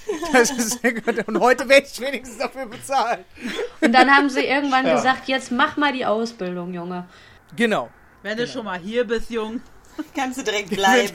[1.26, 3.24] und heute werde ich wenigstens dafür bezahlt.
[3.80, 4.96] Und dann haben sie irgendwann ja.
[4.96, 7.06] gesagt, jetzt mach mal die Ausbildung, Junge.
[7.54, 7.88] Genau.
[8.22, 8.52] Wenn du genau.
[8.52, 9.60] schon mal hier bist, Jung.
[10.16, 11.12] Kannst du direkt bleiben.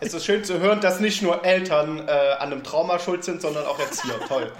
[0.00, 3.42] es ist schön zu hören, dass nicht nur Eltern äh, an einem Trauma schuld sind,
[3.42, 4.18] sondern auch Erzieher.
[4.28, 4.50] Toll.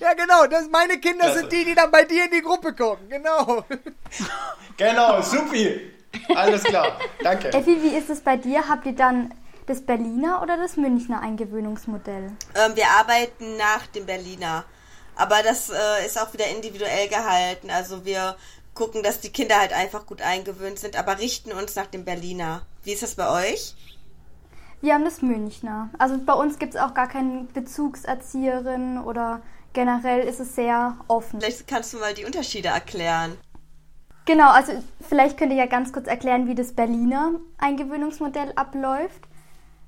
[0.00, 0.46] Ja, genau.
[0.46, 1.40] Das, meine Kinder Klasse.
[1.40, 3.08] sind die, die dann bei dir in die Gruppe kommen.
[3.08, 3.64] Genau.
[4.78, 5.90] Genau, supi.
[6.34, 6.98] Alles klar.
[7.22, 7.48] Danke.
[7.48, 8.68] Effi, wie ist es bei dir?
[8.68, 9.32] Habt ihr dann
[9.66, 12.32] das Berliner oder das Münchner Eingewöhnungsmodell?
[12.54, 14.64] Ähm, wir arbeiten nach dem Berliner.
[15.16, 17.70] Aber das äh, ist auch wieder individuell gehalten.
[17.70, 18.36] Also wir
[18.74, 22.62] gucken, dass die Kinder halt einfach gut eingewöhnt sind, aber richten uns nach dem Berliner.
[22.84, 23.74] Wie ist das bei euch?
[24.82, 25.88] Wir haben das Münchner.
[25.98, 29.40] Also bei uns gibt es auch gar keine Bezugserzieherin oder
[29.76, 31.38] generell ist es sehr offen.
[31.38, 33.36] Vielleicht kannst du mal die Unterschiede erklären.
[34.24, 34.72] Genau, also
[35.06, 39.20] vielleicht könnt ihr ja ganz kurz erklären, wie das Berliner Eingewöhnungsmodell abläuft,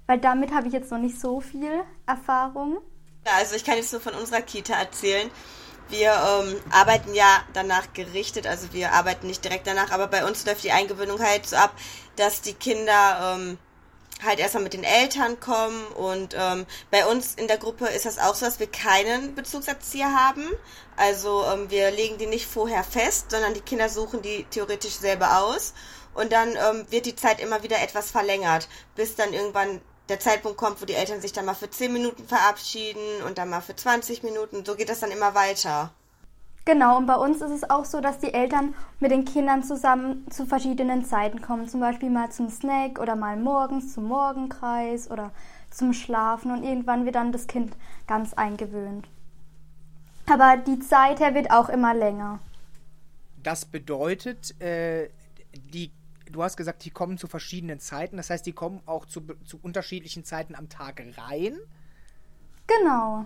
[0.06, 2.78] weil damit habe ich jetzt noch nicht so viel Erfahrung.
[3.26, 5.28] Ja, also ich kann jetzt nur von unserer Kita erzählen.
[5.88, 10.44] Wir ähm, arbeiten ja danach gerichtet, also wir arbeiten nicht direkt danach, aber bei uns
[10.44, 11.72] läuft die Eingewöhnung halt so ab,
[12.16, 13.58] dass die Kinder ähm,
[14.24, 18.18] halt erstmal mit den Eltern kommen und ähm, bei uns in der Gruppe ist das
[18.18, 20.44] auch so, dass wir keinen Bezugserzieher haben.
[20.96, 25.42] Also ähm, wir legen die nicht vorher fest, sondern die Kinder suchen die theoretisch selber
[25.42, 25.74] aus
[26.14, 30.58] und dann ähm, wird die Zeit immer wieder etwas verlängert, bis dann irgendwann der Zeitpunkt
[30.58, 33.76] kommt, wo die Eltern sich dann mal für 10 Minuten verabschieden und dann mal für
[33.76, 34.64] 20 Minuten.
[34.64, 35.92] So geht das dann immer weiter.
[36.68, 40.30] Genau, und bei uns ist es auch so, dass die Eltern mit den Kindern zusammen
[40.30, 41.66] zu verschiedenen Zeiten kommen.
[41.66, 45.30] Zum Beispiel mal zum Snack oder mal morgens zum Morgenkreis oder
[45.70, 47.74] zum Schlafen und irgendwann wird dann das Kind
[48.06, 49.08] ganz eingewöhnt.
[50.30, 52.38] Aber die Zeit her wird auch immer länger.
[53.42, 55.08] Das bedeutet, äh,
[55.72, 55.90] die
[56.30, 58.18] du hast gesagt, die kommen zu verschiedenen Zeiten.
[58.18, 61.56] Das heißt, die kommen auch zu, zu unterschiedlichen Zeiten am Tag rein.
[62.66, 63.24] Genau.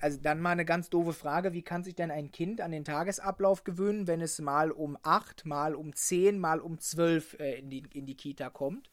[0.00, 2.84] Also dann mal eine ganz doofe Frage, wie kann sich denn ein Kind an den
[2.84, 7.70] Tagesablauf gewöhnen, wenn es mal um 8, mal um 10, mal um 12 äh, in,
[7.70, 8.90] die, in die Kita kommt?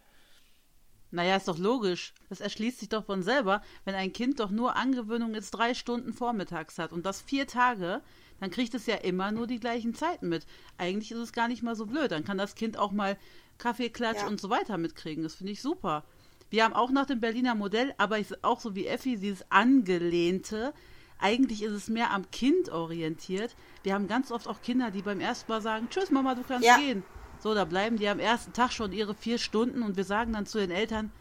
[1.11, 2.13] Naja, ist doch logisch.
[2.29, 6.11] Das erschließt sich doch von selber, wenn ein Kind doch nur Angewöhnung jetzt drei Stunden
[6.11, 8.01] vormittags hat und das vier Tage,
[8.39, 10.45] dann kriegt es ja immer nur die gleichen Zeiten mit.
[10.77, 12.11] Eigentlich ist es gar nicht mal so blöd.
[12.11, 13.17] Dann kann das Kind auch mal
[13.57, 14.27] Kaffeeklatsch ja.
[14.27, 15.23] und so weiter mitkriegen.
[15.23, 16.03] Das finde ich super.
[16.49, 20.73] Wir haben auch nach dem Berliner Modell, aber ich, auch so wie Effi, dieses Angelehnte.
[21.19, 23.55] Eigentlich ist es mehr am Kind orientiert.
[23.83, 26.65] Wir haben ganz oft auch Kinder, die beim ersten Mal sagen, tschüss Mama, du kannst
[26.65, 26.77] ja.
[26.77, 27.03] gehen.
[27.39, 30.45] So, da bleiben die am ersten Tag schon ihre vier Stunden und wir sagen dann
[30.45, 31.11] zu den Eltern,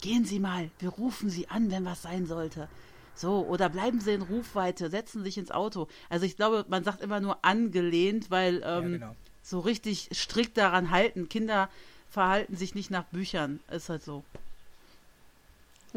[0.00, 2.68] gehen Sie mal, wir rufen Sie an, wenn was sein sollte.
[3.14, 5.88] So, oder bleiben Sie in Rufweite, setzen sich ins Auto.
[6.10, 9.16] Also ich glaube, man sagt immer nur angelehnt, weil ähm, ja, genau.
[9.42, 11.28] so richtig strikt daran halten.
[11.28, 11.70] Kinder
[12.10, 13.60] verhalten sich nicht nach Büchern.
[13.70, 14.22] Ist halt so.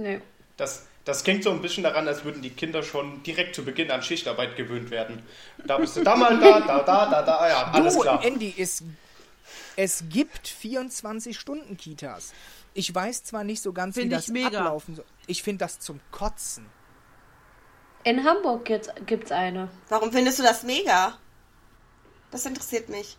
[0.01, 0.21] Nee.
[0.57, 3.91] Das, das klingt so ein bisschen daran, als würden die Kinder schon direkt zu Beginn
[3.91, 5.23] an Schichtarbeit gewöhnt werden.
[5.65, 8.23] Da bist du da mal da, da, da, da, da, ja, alles du, klar.
[8.23, 8.83] Andy, es,
[9.75, 12.33] es gibt 24-Stunden-Kitas.
[12.73, 14.59] Ich weiß zwar nicht so ganz, Find wie das mega.
[14.59, 15.05] ablaufen soll.
[15.27, 16.65] Ich finde das zum Kotzen.
[18.03, 19.69] In Hamburg gibt es eine.
[19.89, 21.17] Warum findest du das mega?
[22.31, 23.17] Das interessiert mich.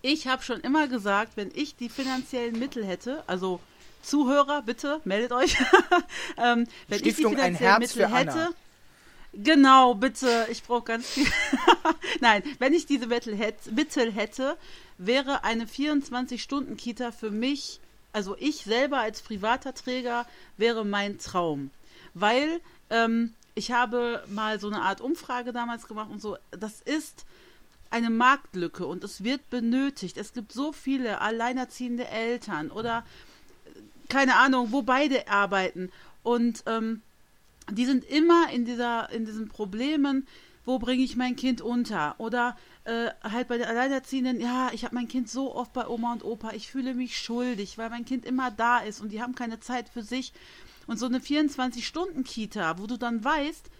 [0.00, 3.60] Ich habe schon immer gesagt, wenn ich die finanziellen Mittel hätte, also
[4.02, 5.56] Zuhörer, bitte meldet euch,
[6.36, 8.48] ähm, wenn Stiftung ich die finanziellen Mittel hätte,
[9.32, 11.26] genau, bitte, ich brauche ganz viel.
[12.20, 14.56] Nein, wenn ich diese Mittel hätte, Mittel hätte,
[14.98, 17.80] wäre eine 24-Stunden-Kita für mich,
[18.12, 21.70] also ich selber als privater Träger, wäre mein Traum,
[22.14, 26.36] weil ähm, ich habe mal so eine Art Umfrage damals gemacht und so.
[26.50, 27.26] Das ist
[27.90, 30.16] eine Marktlücke und es wird benötigt.
[30.16, 33.04] Es gibt so viele alleinerziehende Eltern oder
[34.08, 35.90] keine Ahnung, wo beide arbeiten
[36.22, 37.02] und ähm,
[37.70, 40.26] die sind immer in dieser in diesen Problemen.
[40.64, 42.14] Wo bringe ich mein Kind unter?
[42.18, 46.12] Oder äh, halt bei den Alleinerziehenden, ja, ich habe mein Kind so oft bei Oma
[46.12, 49.34] und Opa, ich fühle mich schuldig, weil mein Kind immer da ist und die haben
[49.34, 50.32] keine Zeit für sich.
[50.86, 53.70] Und so eine 24-Stunden-Kita, wo du dann weißt,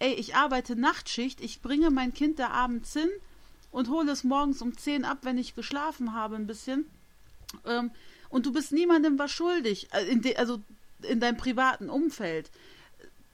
[0.00, 3.08] ey, ich arbeite Nachtschicht, ich bringe mein Kind da abends hin
[3.70, 6.86] und hole es morgens um 10 ab, wenn ich geschlafen habe ein bisschen.
[7.64, 7.92] Ähm,
[8.28, 10.60] und du bist niemandem was schuldig, äh, in de, also
[11.02, 12.50] in deinem privaten Umfeld.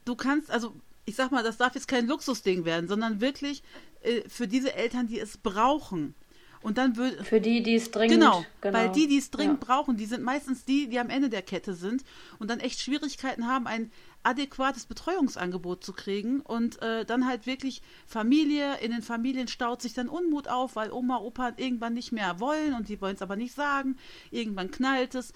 [0.05, 0.75] Du kannst, also
[1.05, 3.63] ich sag mal, das darf jetzt kein Luxusding werden, sondern wirklich
[4.03, 6.15] äh, für diese Eltern, die es brauchen.
[6.63, 7.25] Und dann würde.
[7.25, 8.21] Für die, die es dringend.
[8.21, 8.79] Genau, genau.
[8.79, 9.67] weil die, die es dringend ja.
[9.67, 12.05] brauchen, die sind meistens die, die am Ende der Kette sind
[12.39, 13.91] und dann echt Schwierigkeiten haben, ein
[14.23, 19.95] adäquates Betreuungsangebot zu kriegen und äh, dann halt wirklich Familie, in den Familien staut sich
[19.95, 23.37] dann Unmut auf, weil Oma, Opa irgendwann nicht mehr wollen und die wollen es aber
[23.37, 23.97] nicht sagen.
[24.31, 25.33] Irgendwann knallt es.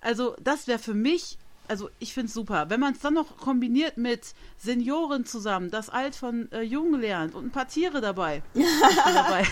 [0.00, 2.70] Also, das wäre für mich also ich finde es super.
[2.70, 7.34] Wenn man es dann noch kombiniert mit Senioren zusammen, das Alt von äh, Jung lernt
[7.34, 8.42] und ein paar Tiere dabei.
[8.54, 9.46] dabei.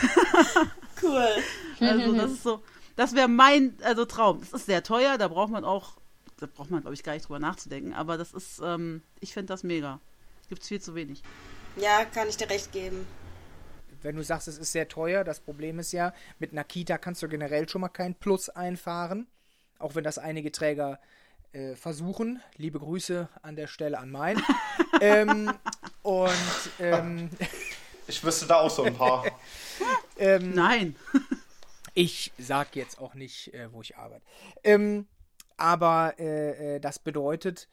[1.02, 1.28] cool.
[1.80, 2.62] Also das ist so.
[2.96, 4.40] Das wäre mein also Traum.
[4.40, 5.96] Das ist sehr teuer, da braucht man auch,
[6.38, 7.92] da braucht man, glaube ich, gar nicht drüber nachzudenken.
[7.94, 10.00] Aber das ist, ähm, ich finde das mega.
[10.48, 11.22] Gibt es viel zu wenig.
[11.76, 13.06] Ja, kann ich dir recht geben.
[14.02, 17.22] Wenn du sagst, es ist sehr teuer, das Problem ist ja, mit einer Kita kannst
[17.22, 19.26] du generell schon mal kein Plus einfahren.
[19.78, 21.00] Auch wenn das einige Träger
[21.52, 22.42] äh, versuchen.
[22.56, 24.42] Liebe Grüße an der Stelle an mein.
[25.00, 25.52] ähm,
[26.02, 26.30] und
[26.80, 27.30] ähm,
[28.06, 29.24] ich wüsste da auch so ein paar.
[30.18, 30.96] ähm, Nein.
[31.94, 34.24] ich sag jetzt auch nicht, äh, wo ich arbeite.
[34.62, 35.06] Ähm,
[35.56, 37.68] aber äh, äh das bedeutet,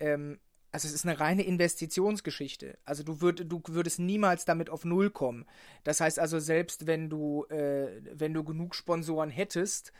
[0.00, 0.38] ähm,
[0.72, 2.76] also es ist eine reine Investitionsgeschichte.
[2.84, 5.46] Also du, würd, du würdest niemals damit auf Null kommen.
[5.84, 9.92] Das heißt also, selbst wenn du, äh, wenn du genug Sponsoren hättest,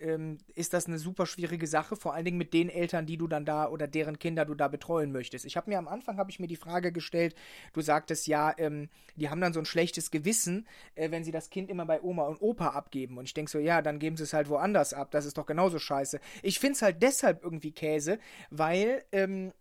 [0.00, 3.28] ähm, ist das eine super schwierige Sache, vor allen Dingen mit den Eltern, die du
[3.28, 5.44] dann da oder deren Kinder du da betreuen möchtest.
[5.44, 7.34] Ich habe mir am Anfang habe ich mir die Frage gestellt,
[7.72, 11.50] du sagtest ja, ähm, die haben dann so ein schlechtes Gewissen, äh, wenn sie das
[11.50, 13.18] Kind immer bei Oma und Opa abgeben.
[13.18, 15.10] Und ich denke so, ja, dann geben sie es halt woanders ab.
[15.10, 16.20] Das ist doch genauso scheiße.
[16.42, 18.18] Ich finde es halt deshalb irgendwie Käse,
[18.50, 19.52] weil ähm,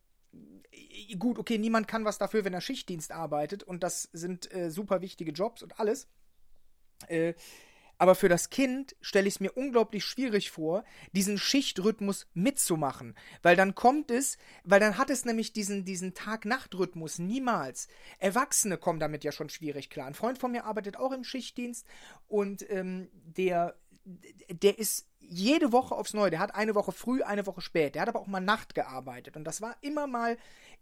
[1.18, 5.02] gut, okay, niemand kann was dafür, wenn er Schichtdienst arbeitet und das sind äh, super
[5.02, 6.08] wichtige Jobs und alles.
[7.08, 7.34] Äh,
[8.00, 13.14] aber für das Kind stelle ich es mir unglaublich schwierig vor, diesen Schichtrhythmus mitzumachen.
[13.44, 17.90] Weil dann kommt es, weil dann hat es nämlich diesen, diesen Tag-Nacht-Rhythmus niemals.
[18.18, 20.08] Erwachsene kommen damit ja schon schwierig klar.
[20.08, 21.86] Ein Freund von mir arbeitet auch im Schichtdienst
[22.30, 23.76] und ähm, der,
[24.50, 26.32] der ist jede Woche aufs Neue.
[26.32, 27.96] Der hat eine Woche früh, eine Woche spät.
[27.96, 29.36] Der hat aber auch mal Nacht gearbeitet.
[29.36, 30.38] Und das war immer mal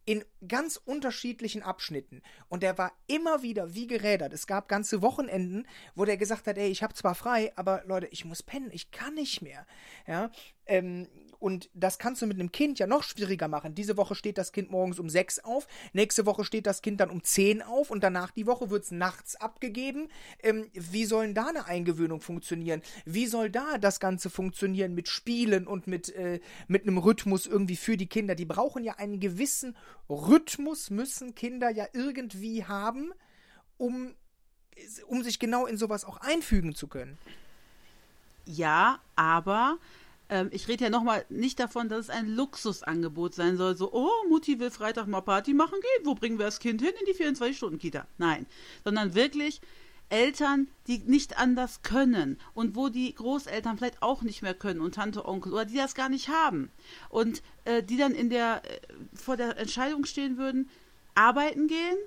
[0.07, 2.21] in ganz unterschiedlichen Abschnitten.
[2.47, 4.31] Und der war immer wieder wie gerädert.
[4.31, 8.07] Es gab ganze Wochenenden, wo der gesagt hat, ey, ich habe zwar frei, aber Leute,
[8.07, 9.67] ich muss pennen, ich kann nicht mehr.
[10.07, 10.31] Ja,
[10.65, 13.75] ähm, und das kannst du mit einem Kind ja noch schwieriger machen.
[13.75, 17.09] Diese Woche steht das Kind morgens um sechs auf, nächste Woche steht das Kind dann
[17.09, 20.09] um zehn auf und danach die Woche wird es nachts abgegeben.
[20.41, 22.81] Ähm, wie soll denn da eine Eingewöhnung funktionieren?
[23.05, 27.75] Wie soll da das Ganze funktionieren mit Spielen und mit, äh, mit einem Rhythmus irgendwie
[27.77, 28.35] für die Kinder?
[28.35, 29.75] Die brauchen ja einen gewissen
[30.09, 33.13] Rhythmus, müssen Kinder ja irgendwie haben,
[33.77, 34.15] um,
[35.07, 37.17] um sich genau in sowas auch einfügen zu können.
[38.45, 39.77] Ja, aber
[40.29, 43.75] ähm, ich rede ja nochmal nicht davon, dass es ein Luxusangebot sein soll.
[43.75, 46.05] So, oh, Mutti will Freitag mal Party machen gehen.
[46.05, 46.93] Wo bringen wir das Kind hin?
[46.99, 48.05] In die 24-Stunden-Kita.
[48.17, 48.45] Nein.
[48.83, 49.61] Sondern wirklich
[50.09, 54.95] Eltern, die nicht anders können und wo die Großeltern vielleicht auch nicht mehr können und
[54.95, 56.71] Tante, Onkel oder die das gar nicht haben
[57.09, 58.79] und äh, die dann in der äh,
[59.13, 60.69] vor der Entscheidung stehen würden,
[61.13, 61.97] arbeiten gehen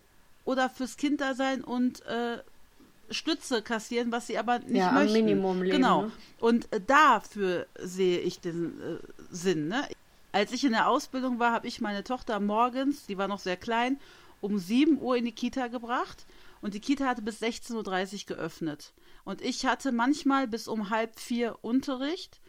[0.44, 2.38] oder fürs Kind da sein und äh,
[3.10, 5.12] Stütze kassieren, was sie aber nicht ja, möchten.
[5.12, 5.76] Minimum leben.
[5.76, 6.02] Genau.
[6.02, 6.12] Ne?
[6.38, 8.98] Und äh, dafür sehe ich den äh,
[9.30, 9.68] Sinn.
[9.68, 9.86] Ne?
[10.32, 13.56] Als ich in der Ausbildung war, habe ich meine Tochter morgens, die war noch sehr
[13.56, 13.98] klein,
[14.40, 16.26] um 7 Uhr in die Kita gebracht.
[16.62, 17.74] Und die Kita hatte bis 16.30
[18.30, 18.92] Uhr geöffnet.
[19.24, 22.40] Und ich hatte manchmal bis um halb vier Unterricht.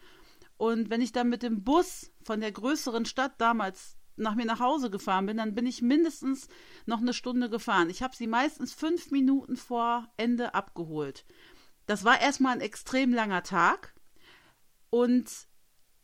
[0.58, 4.60] Und wenn ich dann mit dem Bus von der größeren Stadt damals nach mir nach
[4.60, 6.48] Hause gefahren bin, dann bin ich mindestens
[6.86, 7.90] noch eine Stunde gefahren.
[7.90, 11.26] Ich habe sie meistens fünf Minuten vor Ende abgeholt.
[11.88, 13.94] Das war erstmal ein extrem langer Tag
[14.90, 15.30] und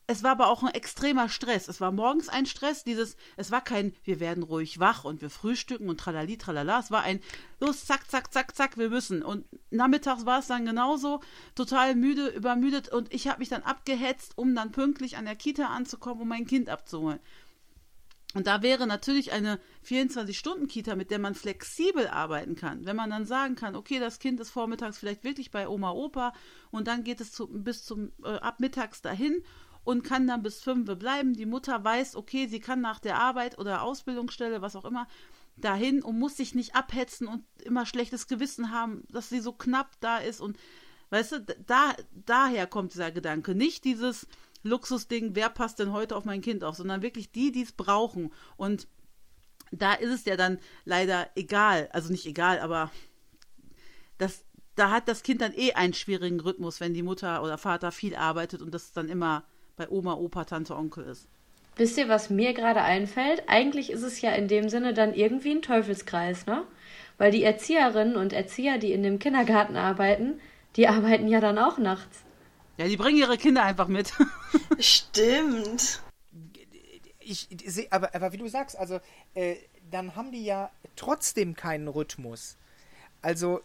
[0.09, 1.67] es war aber auch ein extremer Stress.
[1.67, 5.29] Es war morgens ein Stress, dieses, es war kein, wir werden ruhig wach und wir
[5.29, 6.79] frühstücken und tralali, tralala.
[6.79, 7.19] Es war ein,
[7.59, 9.21] los, zack, zack, zack, zack, wir müssen.
[9.21, 11.19] Und nachmittags war es dann genauso,
[11.55, 15.67] total müde, übermüdet und ich habe mich dann abgehetzt, um dann pünktlich an der Kita
[15.67, 17.19] anzukommen, um mein Kind abzuholen.
[18.37, 22.85] Und da wäre natürlich eine 24-Stunden-Kita, mit der man flexibel arbeiten kann.
[22.85, 26.33] Wenn man dann sagen kann, okay, das Kind ist vormittags vielleicht wirklich bei Oma, Opa
[26.69, 29.41] und dann geht es zu, bis zum äh, ab mittags dahin
[29.83, 31.33] und kann dann bis fünf bleiben.
[31.33, 35.07] Die Mutter weiß, okay, sie kann nach der Arbeit oder Ausbildungsstelle, was auch immer,
[35.55, 39.99] dahin und muss sich nicht abhetzen und immer schlechtes Gewissen haben, dass sie so knapp
[39.99, 40.59] da ist und
[41.09, 43.55] weißt du, da, daher kommt dieser Gedanke.
[43.55, 44.27] Nicht dieses,
[44.67, 48.31] Luxusding, wer passt denn heute auf mein Kind auf, sondern wirklich die, die es brauchen.
[48.55, 48.87] Und
[49.71, 52.91] da ist es ja dann leider egal, also nicht egal, aber
[54.17, 57.91] das, da hat das Kind dann eh einen schwierigen Rhythmus, wenn die Mutter oder Vater
[57.91, 59.43] viel arbeitet und das dann immer
[59.75, 61.27] bei Oma, Opa, Tante, Onkel ist.
[61.75, 63.43] Wisst ihr, was mir gerade einfällt?
[63.47, 66.63] Eigentlich ist es ja in dem Sinne dann irgendwie ein Teufelskreis, ne?
[67.19, 70.39] Weil die Erzieherinnen und Erzieher, die in dem Kindergarten arbeiten,
[70.75, 72.23] die arbeiten ja dann auch nachts.
[72.77, 74.13] Ja, die bringen ihre Kinder einfach mit.
[74.79, 76.01] Stimmt.
[77.19, 78.99] Ich, ich, aber, aber wie du sagst, also
[79.33, 79.55] äh,
[79.89, 82.57] dann haben die ja trotzdem keinen Rhythmus.
[83.21, 83.61] Also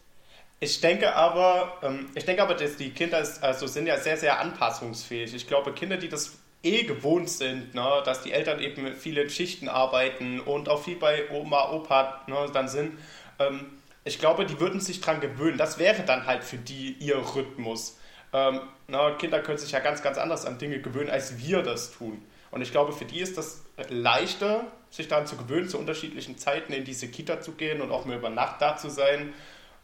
[0.63, 4.15] ich denke aber, ähm, ich denke aber, dass die Kinder ist, also sind ja sehr,
[4.15, 5.33] sehr anpassungsfähig.
[5.35, 9.67] Ich glaube, Kinder, die das eh gewohnt sind, ne, dass die Eltern eben viele Schichten
[9.67, 12.97] arbeiten und auch viel bei Oma, Opa ne, dann sind,
[13.39, 13.65] ähm,
[14.05, 15.57] ich glaube, die würden sich dran gewöhnen.
[15.57, 17.97] Das wäre dann halt für die ihr Rhythmus.
[18.33, 21.91] Ähm, na, Kinder können sich ja ganz, ganz anders an Dinge gewöhnen, als wir das
[21.91, 22.21] tun.
[22.51, 26.73] Und ich glaube, für die ist das leichter, sich daran zu gewöhnen, zu unterschiedlichen Zeiten
[26.73, 29.33] in diese Kita zu gehen und auch mal über Nacht da zu sein,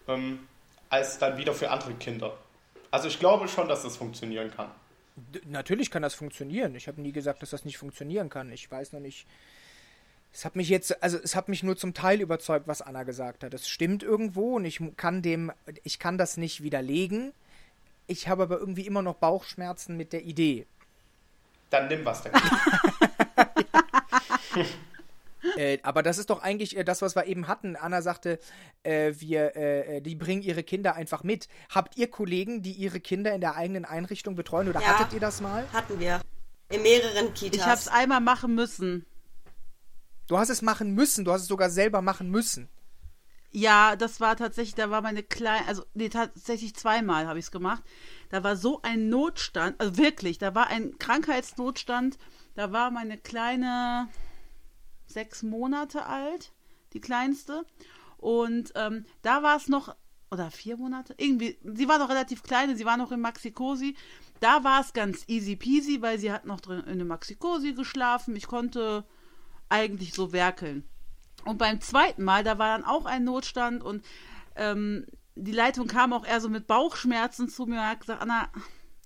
[0.08, 0.40] ähm,
[0.90, 2.38] als dann wieder für andere Kinder.
[2.92, 4.70] Also ich glaube schon, dass das funktionieren kann.
[5.46, 6.76] Natürlich kann das funktionieren.
[6.76, 8.52] Ich habe nie gesagt, dass das nicht funktionieren kann.
[8.52, 9.28] Ich weiß noch nicht.
[10.32, 13.44] Es hat mich jetzt, also es hat mich nur zum Teil überzeugt, was Anna gesagt
[13.44, 13.54] hat.
[13.54, 15.52] Es stimmt irgendwo und ich kann dem,
[15.84, 17.34] ich kann das nicht widerlegen.
[18.10, 20.66] Ich habe aber irgendwie immer noch Bauchschmerzen mit der Idee.
[21.70, 22.46] Dann nimm was dagegen.
[25.56, 27.76] Äh, aber das ist doch eigentlich äh, das, was wir eben hatten.
[27.76, 28.40] Anna sagte,
[28.84, 31.48] äh, wir, äh, äh, die bringen ihre Kinder einfach mit.
[31.70, 35.20] Habt ihr Kollegen, die ihre Kinder in der eigenen Einrichtung betreuen oder ja, hattet ihr
[35.20, 35.66] das mal?
[35.72, 36.22] Hatten wir.
[36.70, 37.56] In mehreren Kitas.
[37.58, 39.06] Ich habe es einmal machen müssen.
[40.28, 42.68] Du hast es machen müssen, du hast es sogar selber machen müssen.
[43.52, 47.52] Ja, das war tatsächlich, da war meine kleine, also nee, tatsächlich zweimal habe ich es
[47.52, 47.84] gemacht.
[48.30, 52.18] Da war so ein Notstand, also wirklich, da war ein Krankheitsnotstand.
[52.54, 54.10] Da war meine kleine,
[55.08, 56.52] sechs Monate alt,
[56.94, 57.66] die kleinste.
[58.18, 59.96] Und ähm, da war es noch,
[60.30, 61.16] oder vier Monate?
[61.18, 63.96] Irgendwie, sie war noch relativ klein, sie war noch in Maxikosi.
[64.42, 68.36] Da war es ganz easy peasy, weil sie hat noch drin in der Maxikosi geschlafen.
[68.36, 69.06] Ich konnte
[69.70, 70.88] eigentlich so werkeln.
[71.46, 74.04] Und beim zweiten Mal, da war dann auch ein Notstand und
[74.56, 78.50] ähm, die Leitung kam auch eher so mit Bauchschmerzen zu mir und hat gesagt, Anna,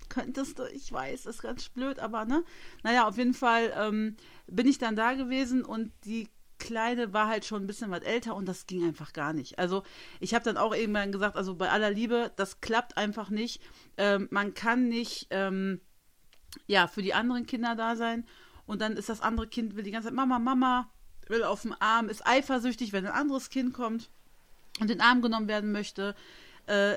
[0.09, 2.43] könntest du, ich weiß, ist ganz blöd, aber ne?
[2.83, 4.15] Naja, auf jeden Fall ähm,
[4.47, 8.35] bin ich dann da gewesen und die Kleine war halt schon ein bisschen was älter
[8.35, 9.59] und das ging einfach gar nicht.
[9.59, 9.83] Also
[10.19, 13.61] ich habe dann auch irgendwann gesagt, also bei aller Liebe, das klappt einfach nicht.
[13.97, 15.81] Ähm, man kann nicht ähm,
[16.67, 18.25] ja für die anderen Kinder da sein
[18.65, 20.89] und dann ist das andere Kind will die ganze Zeit Mama, Mama,
[21.29, 24.09] will auf dem Arm, ist eifersüchtig, wenn ein anderes Kind kommt
[24.79, 26.15] und in den Arm genommen werden möchte.
[26.65, 26.95] Äh,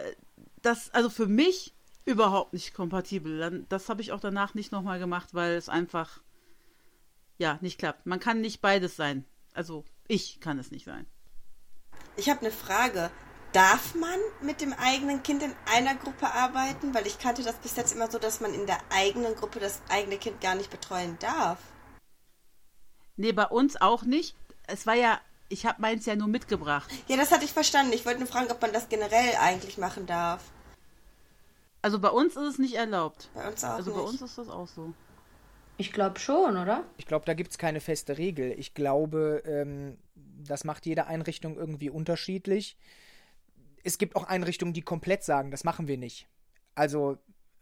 [0.62, 3.64] das also für mich überhaupt nicht kompatibel.
[3.68, 6.20] Das habe ich auch danach nicht nochmal gemacht, weil es einfach
[7.38, 8.06] ja nicht klappt.
[8.06, 9.24] Man kann nicht beides sein.
[9.52, 11.06] Also ich kann es nicht sein.
[12.16, 13.10] Ich habe eine Frage.
[13.52, 16.94] Darf man mit dem eigenen Kind in einer Gruppe arbeiten?
[16.94, 19.80] Weil ich kannte das bis jetzt immer so, dass man in der eigenen Gruppe das
[19.88, 21.58] eigene Kind gar nicht betreuen darf.
[23.16, 24.37] Nee, bei uns auch nicht.
[24.66, 26.90] Es war ja, ich habe meins ja nur mitgebracht.
[27.09, 27.92] Ja, das hatte ich verstanden.
[27.92, 30.42] Ich wollte nur fragen, ob man das generell eigentlich machen darf.
[31.83, 33.31] Also bei uns ist es nicht erlaubt.
[33.35, 34.00] Bei uns auch Also nicht.
[34.02, 34.92] bei uns ist das auch so.
[35.79, 36.85] Ich glaube schon, oder?
[36.96, 38.52] Ich glaube, da gibt es keine feste Regel.
[38.59, 42.76] Ich glaube, ähm, das macht jede Einrichtung irgendwie unterschiedlich.
[43.85, 46.26] Es gibt auch Einrichtungen, die komplett sagen, das machen wir nicht.
[46.74, 47.18] Also,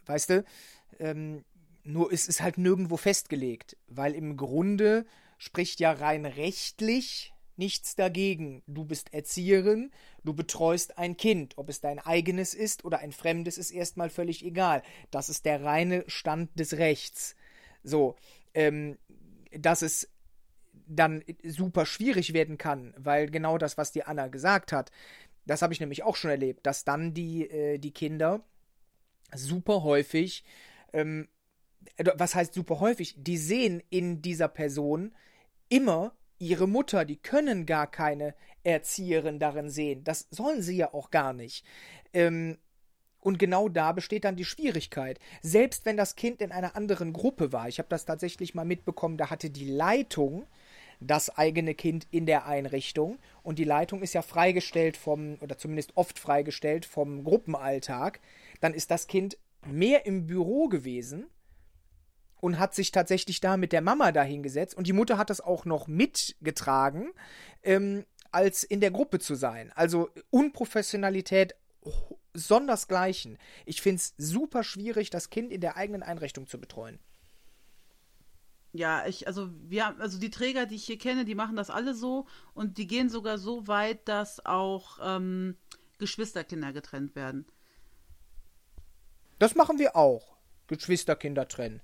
[0.06, 0.44] weißt du,
[1.00, 1.44] ähm,
[1.82, 5.04] nur es ist halt nirgendwo festgelegt, weil im Grunde
[5.38, 8.62] spricht ja rein rechtlich nichts dagegen.
[8.66, 9.92] Du bist Erzieherin,
[10.24, 11.56] du betreust ein Kind.
[11.56, 14.82] Ob es dein eigenes ist oder ein fremdes, ist erstmal völlig egal.
[15.10, 17.36] Das ist der reine Stand des Rechts.
[17.82, 18.16] So,
[18.54, 18.98] ähm,
[19.52, 20.08] dass es
[20.86, 24.90] dann super schwierig werden kann, weil genau das, was die Anna gesagt hat,
[25.46, 28.42] das habe ich nämlich auch schon erlebt, dass dann die, äh, die Kinder
[29.34, 30.44] super häufig,
[30.92, 31.28] ähm,
[32.16, 35.14] was heißt super häufig, die sehen in dieser Person
[35.68, 40.04] immer ihre Mutter, die können gar keine Erzieherin darin sehen.
[40.04, 41.64] Das sollen sie ja auch gar nicht.
[42.12, 42.58] Ähm,
[43.20, 45.18] und genau da besteht dann die Schwierigkeit.
[45.40, 49.16] Selbst wenn das Kind in einer anderen Gruppe war, ich habe das tatsächlich mal mitbekommen,
[49.16, 50.46] da hatte die Leitung
[51.00, 55.96] das eigene Kind in der Einrichtung und die Leitung ist ja freigestellt vom, oder zumindest
[55.96, 58.20] oft freigestellt vom Gruppenalltag,
[58.60, 61.26] dann ist das Kind mehr im Büro gewesen
[62.44, 65.64] und hat sich tatsächlich da mit der Mama dahingesetzt und die Mutter hat das auch
[65.64, 67.10] noch mitgetragen,
[67.62, 69.72] ähm, als in der Gruppe zu sein.
[69.74, 71.54] Also Unprofessionalität
[72.34, 73.38] sondersgleichen.
[73.64, 76.98] Ich finde es super schwierig, das Kind in der eigenen Einrichtung zu betreuen.
[78.72, 81.94] Ja, ich, also wir, also die Träger, die ich hier kenne, die machen das alle
[81.94, 85.56] so und die gehen sogar so weit, dass auch ähm,
[85.96, 87.46] Geschwisterkinder getrennt werden.
[89.38, 90.36] Das machen wir auch.
[90.66, 91.80] Geschwisterkinder trennen.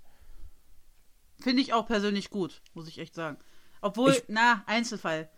[1.41, 3.37] Finde ich auch persönlich gut, muss ich echt sagen.
[3.81, 5.29] Obwohl, ich, na, Einzelfall.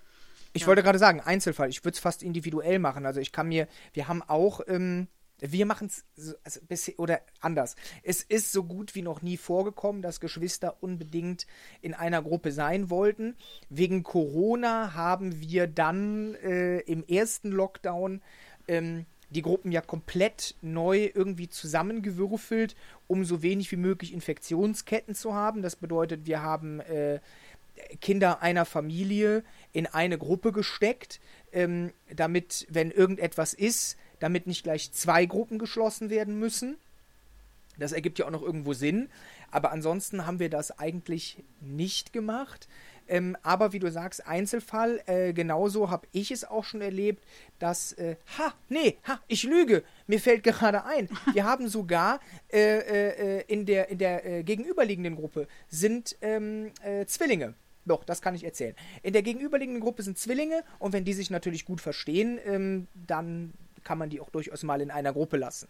[0.54, 0.68] Ich ja.
[0.68, 1.70] wollte gerade sagen, Einzelfall.
[1.70, 3.06] Ich würde es fast individuell machen.
[3.06, 5.08] Also ich kann mir, wir haben auch, ähm,
[5.40, 6.60] wir machen es so, also
[6.98, 7.76] oder anders.
[8.04, 11.48] Es ist so gut wie noch nie vorgekommen, dass Geschwister unbedingt
[11.82, 13.36] in einer Gruppe sein wollten.
[13.70, 18.22] Wegen Corona haben wir dann äh, im ersten Lockdown
[18.68, 22.76] ähm, die Gruppen ja komplett neu irgendwie zusammengewürfelt,
[23.08, 25.62] um so wenig wie möglich Infektionsketten zu haben.
[25.62, 27.20] Das bedeutet, wir haben äh,
[28.02, 31.20] Kinder einer Familie in eine Gruppe gesteckt,
[31.52, 36.78] ähm, damit, wenn irgendetwas ist, damit nicht gleich zwei Gruppen geschlossen werden müssen.
[37.78, 39.10] Das ergibt ja auch noch irgendwo Sinn.
[39.52, 42.68] Aber ansonsten haben wir das eigentlich nicht gemacht.
[43.08, 47.24] Ähm, aber wie du sagst, Einzelfall, äh, genauso habe ich es auch schon erlebt,
[47.60, 51.10] dass, äh, ha, nee, ha, ich lüge, mir fällt gerade ein.
[51.34, 52.20] Wir haben sogar
[52.52, 56.72] äh, äh, äh in der, in der äh, gegenüberliegenden Gruppe sind ähm,
[57.08, 57.56] Zwillinge.
[57.86, 58.76] Doch, das kann ich erzählen.
[59.02, 63.54] In der gegenüberliegenden Gruppe sind Zwillinge und wenn die sich natürlich gut verstehen, ähm, dann
[63.84, 65.68] kann man die auch durchaus mal in einer Gruppe lassen.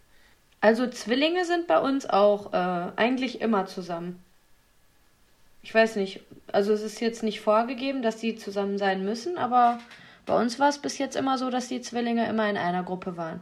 [0.60, 4.24] Also Zwillinge sind bei uns auch eigentlich immer zusammen
[5.64, 6.20] ich weiß nicht,
[6.52, 9.80] also es ist jetzt nicht vorgegeben, dass die zusammen sein müssen, aber
[10.26, 13.16] bei uns war es bis jetzt immer so, dass die Zwillinge immer in einer Gruppe
[13.16, 13.40] waren.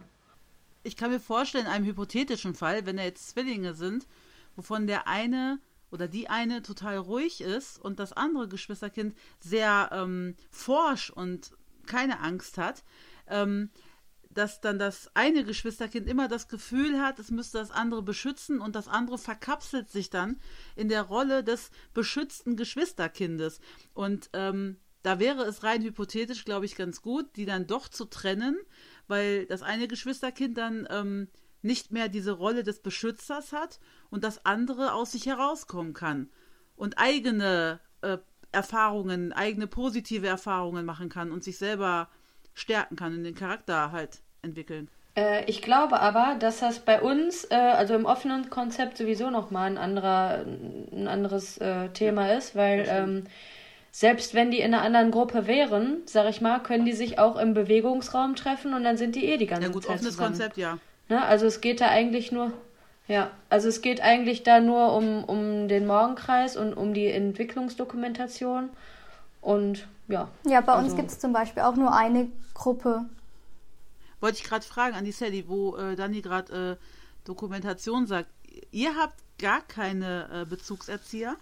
[0.83, 4.07] Ich kann mir vorstellen, in einem hypothetischen Fall, wenn da jetzt Zwillinge sind,
[4.55, 5.59] wovon der eine
[5.91, 11.51] oder die eine total ruhig ist und das andere Geschwisterkind sehr ähm, forsch und
[11.87, 12.83] keine Angst hat,
[13.27, 13.69] ähm,
[14.33, 18.75] dass dann das eine Geschwisterkind immer das Gefühl hat, es müsste das andere beschützen und
[18.75, 20.39] das andere verkapselt sich dann
[20.75, 23.59] in der Rolle des beschützten Geschwisterkindes.
[23.93, 28.05] Und ähm, da wäre es rein hypothetisch, glaube ich, ganz gut, die dann doch zu
[28.05, 28.57] trennen,
[29.07, 31.27] weil das eine Geschwisterkind dann ähm,
[31.61, 33.79] nicht mehr diese Rolle des Beschützers hat
[34.09, 36.29] und das andere aus sich herauskommen kann
[36.75, 38.17] und eigene äh,
[38.51, 42.09] Erfahrungen, eigene positive Erfahrungen machen kann und sich selber
[42.53, 44.87] stärken kann und den Charakter halt entwickeln.
[45.15, 49.71] Äh, ich glaube aber, dass das bei uns, äh, also im offenen Konzept sowieso nochmal
[49.71, 50.45] ein, anderer,
[50.91, 53.23] ein anderes äh, Thema ist, weil ähm,
[53.91, 57.37] selbst wenn die in einer anderen Gruppe wären, sag ich mal, können die sich auch
[57.37, 59.69] im Bewegungsraum treffen und dann sind die eh die ganze Zeit.
[59.69, 60.29] Ja gut, Zeit offenes zusammen.
[60.29, 60.77] Konzept, ja.
[61.09, 61.23] Ne?
[61.23, 62.51] Also es geht da eigentlich nur,
[63.07, 68.69] ja, also es geht eigentlich da nur um, um den Morgenkreis und um die Entwicklungsdokumentation
[69.41, 70.27] und ja.
[70.45, 73.05] Ja, bei also, uns gibt es zum Beispiel auch nur eine Gruppe
[74.23, 76.83] wollte ich gerade fragen an die Sally, wo äh, Dani gerade äh,
[77.25, 78.29] Dokumentation sagt.
[78.71, 81.35] Ihr habt gar keine äh, Bezugserzieher?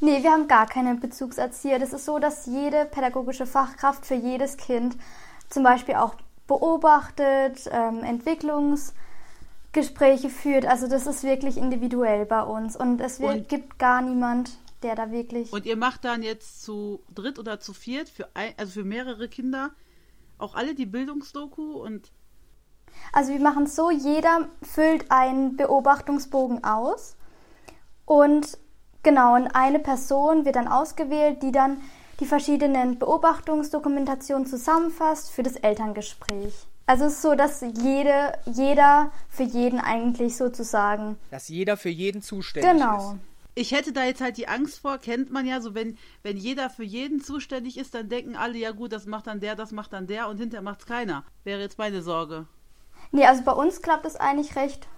[0.00, 1.78] Nee, wir haben gar keine Bezugserzieher.
[1.78, 4.96] Das ist so, dass jede pädagogische Fachkraft für jedes Kind
[5.48, 6.16] zum Beispiel auch
[6.46, 10.66] beobachtet, ähm, Entwicklungsgespräche führt.
[10.66, 12.76] Also das ist wirklich individuell bei uns.
[12.76, 14.50] Und es wird, und, gibt gar niemand,
[14.82, 15.50] der da wirklich.
[15.50, 19.28] Und ihr macht dann jetzt zu dritt oder zu viert, für ein, also für mehrere
[19.28, 19.70] Kinder,
[20.38, 22.12] auch alle die Bildungsdoku und.
[23.12, 27.16] Also wir machen es so, jeder füllt einen Beobachtungsbogen aus
[28.04, 28.58] und
[29.02, 31.80] genau, und eine Person wird dann ausgewählt, die dann
[32.20, 36.66] die verschiedenen Beobachtungsdokumentationen zusammenfasst für das Elterngespräch.
[36.84, 41.16] Also es ist so, dass jede, jeder für jeden eigentlich sozusagen.
[41.30, 42.96] Dass jeder für jeden zuständig genau.
[42.96, 43.10] ist.
[43.10, 43.18] Genau
[43.54, 46.70] ich hätte da jetzt halt die Angst vor, kennt man ja, so wenn, wenn jeder
[46.70, 49.92] für jeden zuständig ist, dann denken alle, ja gut, das macht dann der, das macht
[49.92, 51.24] dann der und hinterher macht's keiner.
[51.44, 52.46] Wäre jetzt meine Sorge.
[53.10, 54.88] Nee, also bei uns klappt es eigentlich recht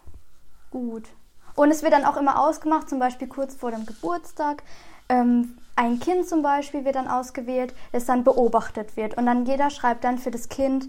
[0.71, 1.09] gut.
[1.57, 4.63] Und es wird dann auch immer ausgemacht, zum Beispiel kurz vor dem Geburtstag.
[5.09, 9.17] Ähm, ein Kind zum Beispiel wird dann ausgewählt, das dann beobachtet wird.
[9.17, 10.89] Und dann jeder schreibt dann für das Kind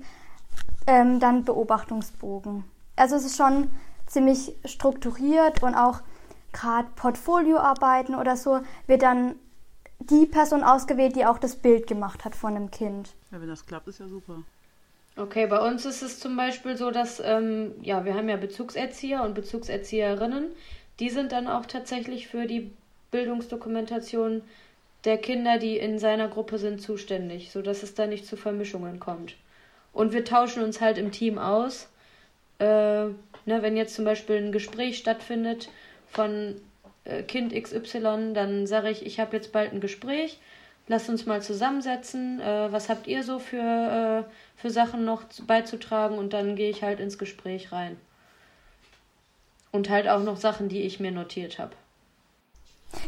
[0.87, 2.63] ähm, dann Beobachtungsbogen.
[2.95, 3.69] Also es ist schon
[4.07, 6.01] ziemlich strukturiert und auch
[6.55, 9.35] gerade Portfolioarbeiten oder so, wird dann
[9.99, 13.13] die Person ausgewählt, die auch das Bild gemacht hat von einem Kind.
[13.31, 14.43] Ja, wenn das klappt, ist ja super.
[15.17, 19.23] Okay, bei uns ist es zum Beispiel so, dass, ähm, ja, wir haben ja Bezugserzieher
[19.23, 20.47] und Bezugserzieherinnen.
[20.99, 22.71] Die sind dann auch tatsächlich für die
[23.11, 24.41] Bildungsdokumentation
[25.05, 29.35] der Kinder, die in seiner Gruppe sind, zuständig, sodass es da nicht zu Vermischungen kommt.
[29.93, 31.87] Und wir tauschen uns halt im Team aus.
[32.59, 35.69] Äh, ne, wenn jetzt zum Beispiel ein Gespräch stattfindet
[36.11, 36.55] von
[37.05, 40.39] äh, Kind XY, dann sage ich, ich habe jetzt bald ein Gespräch,
[40.87, 46.17] lasst uns mal zusammensetzen, äh, was habt ihr so für, äh, für Sachen noch beizutragen
[46.17, 47.97] und dann gehe ich halt ins Gespräch rein.
[49.71, 51.73] Und halt auch noch Sachen, die ich mir notiert habe.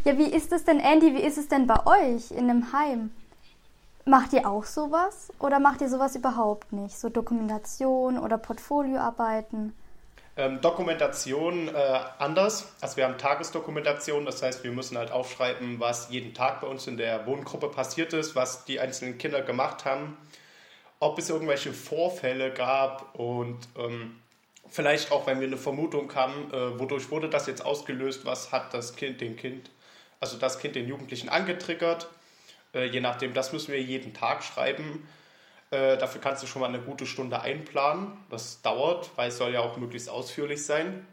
[0.03, 3.11] Ja, wie ist es denn, Andy, wie ist es denn bei euch in einem Heim?
[4.05, 6.97] Macht ihr auch sowas oder macht ihr sowas überhaupt nicht?
[6.97, 9.73] So Dokumentation oder Portfolioarbeiten?
[10.37, 12.71] Ähm, Dokumentation äh, anders.
[12.79, 16.85] Also wir haben Tagesdokumentation, das heißt, wir müssen halt aufschreiben, was jeden Tag bei uns
[16.85, 20.15] in der Wohngruppe passiert ist, was die einzelnen Kinder gemacht haben,
[20.99, 24.15] ob es irgendwelche Vorfälle gab und ähm,
[24.69, 28.75] vielleicht auch, wenn wir eine Vermutung haben, äh, wodurch wurde das jetzt ausgelöst, was hat
[28.75, 29.71] das Kind den Kind,
[30.19, 32.09] also das Kind den Jugendlichen angetriggert.
[32.75, 35.07] Äh, je nachdem, das müssen wir jeden Tag schreiben.
[35.71, 38.17] Äh, dafür kannst du schon mal eine gute Stunde einplanen.
[38.29, 41.05] Das dauert, weil es soll ja auch möglichst ausführlich sein.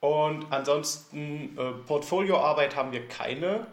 [0.00, 3.66] Und ansonsten äh, Portfolioarbeit haben wir keine.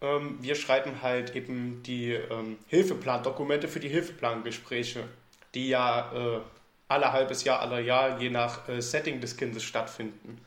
[0.00, 5.04] Ähm, wir schreiben halt eben die ähm, Hilfeplandokumente für die Hilfeplangespräche,
[5.54, 6.40] die ja äh,
[6.88, 10.40] alle halbes Jahr, aller Jahr, je nach äh, Setting des Kindes stattfinden.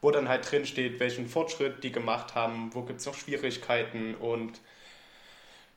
[0.00, 4.14] wo dann halt drin steht, welchen Fortschritt die gemacht haben, wo gibt es noch Schwierigkeiten
[4.16, 4.60] und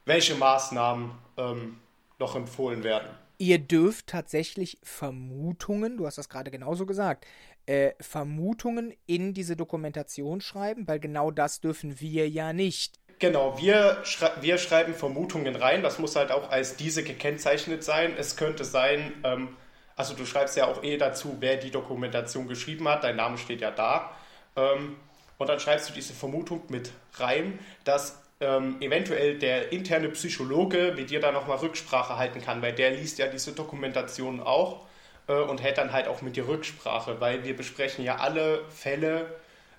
[0.06, 1.80] welche Maßnahmen ähm,
[2.20, 3.08] noch empfohlen werden.
[3.40, 7.26] Ihr dürft tatsächlich Vermutungen, du hast das gerade genauso gesagt,
[7.68, 12.96] äh, Vermutungen in diese Dokumentation schreiben, weil genau das dürfen wir ja nicht.
[13.20, 15.82] Genau, wir, schrei wir schreiben Vermutungen rein.
[15.82, 18.16] Das muss halt auch als diese gekennzeichnet sein.
[18.18, 19.58] Es könnte sein, ähm,
[19.96, 23.04] also du schreibst ja auch eh dazu, wer die Dokumentation geschrieben hat.
[23.04, 24.12] Dein Name steht ja da.
[24.56, 24.98] Ähm,
[25.40, 31.10] und dann schreibst du diese Vermutung mit rein, dass ähm, eventuell der interne Psychologe mit
[31.10, 34.86] dir da nochmal Rücksprache halten kann, weil der liest ja diese Dokumentation auch
[35.28, 39.36] äh, und hält dann halt auch mit dir Rücksprache, weil wir besprechen ja alle Fälle,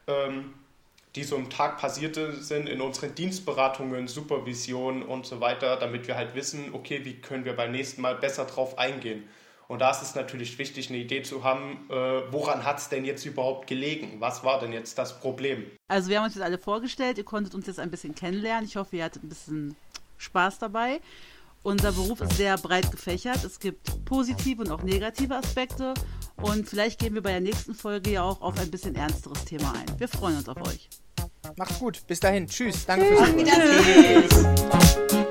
[0.07, 0.55] ähm,
[1.15, 6.17] die so am Tag passierte sind in unseren Dienstberatungen, Supervision und so weiter, damit wir
[6.17, 9.29] halt wissen, okay, wie können wir beim nächsten Mal besser drauf eingehen.
[9.69, 11.95] Und da ist es natürlich wichtig, eine Idee zu haben, äh,
[12.31, 14.17] woran hat es denn jetzt überhaupt gelegen?
[14.19, 15.71] Was war denn jetzt das Problem?
[15.89, 18.65] Also wir haben uns jetzt alle vorgestellt, ihr konntet uns jetzt ein bisschen kennenlernen.
[18.65, 19.77] Ich hoffe, ihr hattet ein bisschen
[20.17, 21.01] Spaß dabei.
[21.63, 23.45] Unser Beruf ist sehr breit gefächert.
[23.45, 25.93] Es gibt positive und auch negative Aspekte.
[26.37, 29.75] Und vielleicht gehen wir bei der nächsten Folge ja auch auf ein bisschen ernsteres Thema
[29.75, 30.01] ein.
[30.01, 30.89] Wir freuen uns auf euch.
[31.57, 32.07] Macht's gut.
[32.07, 32.47] Bis dahin.
[32.47, 32.87] Tschüss.
[32.87, 33.31] Danke fürs
[34.39, 35.27] Zuhören.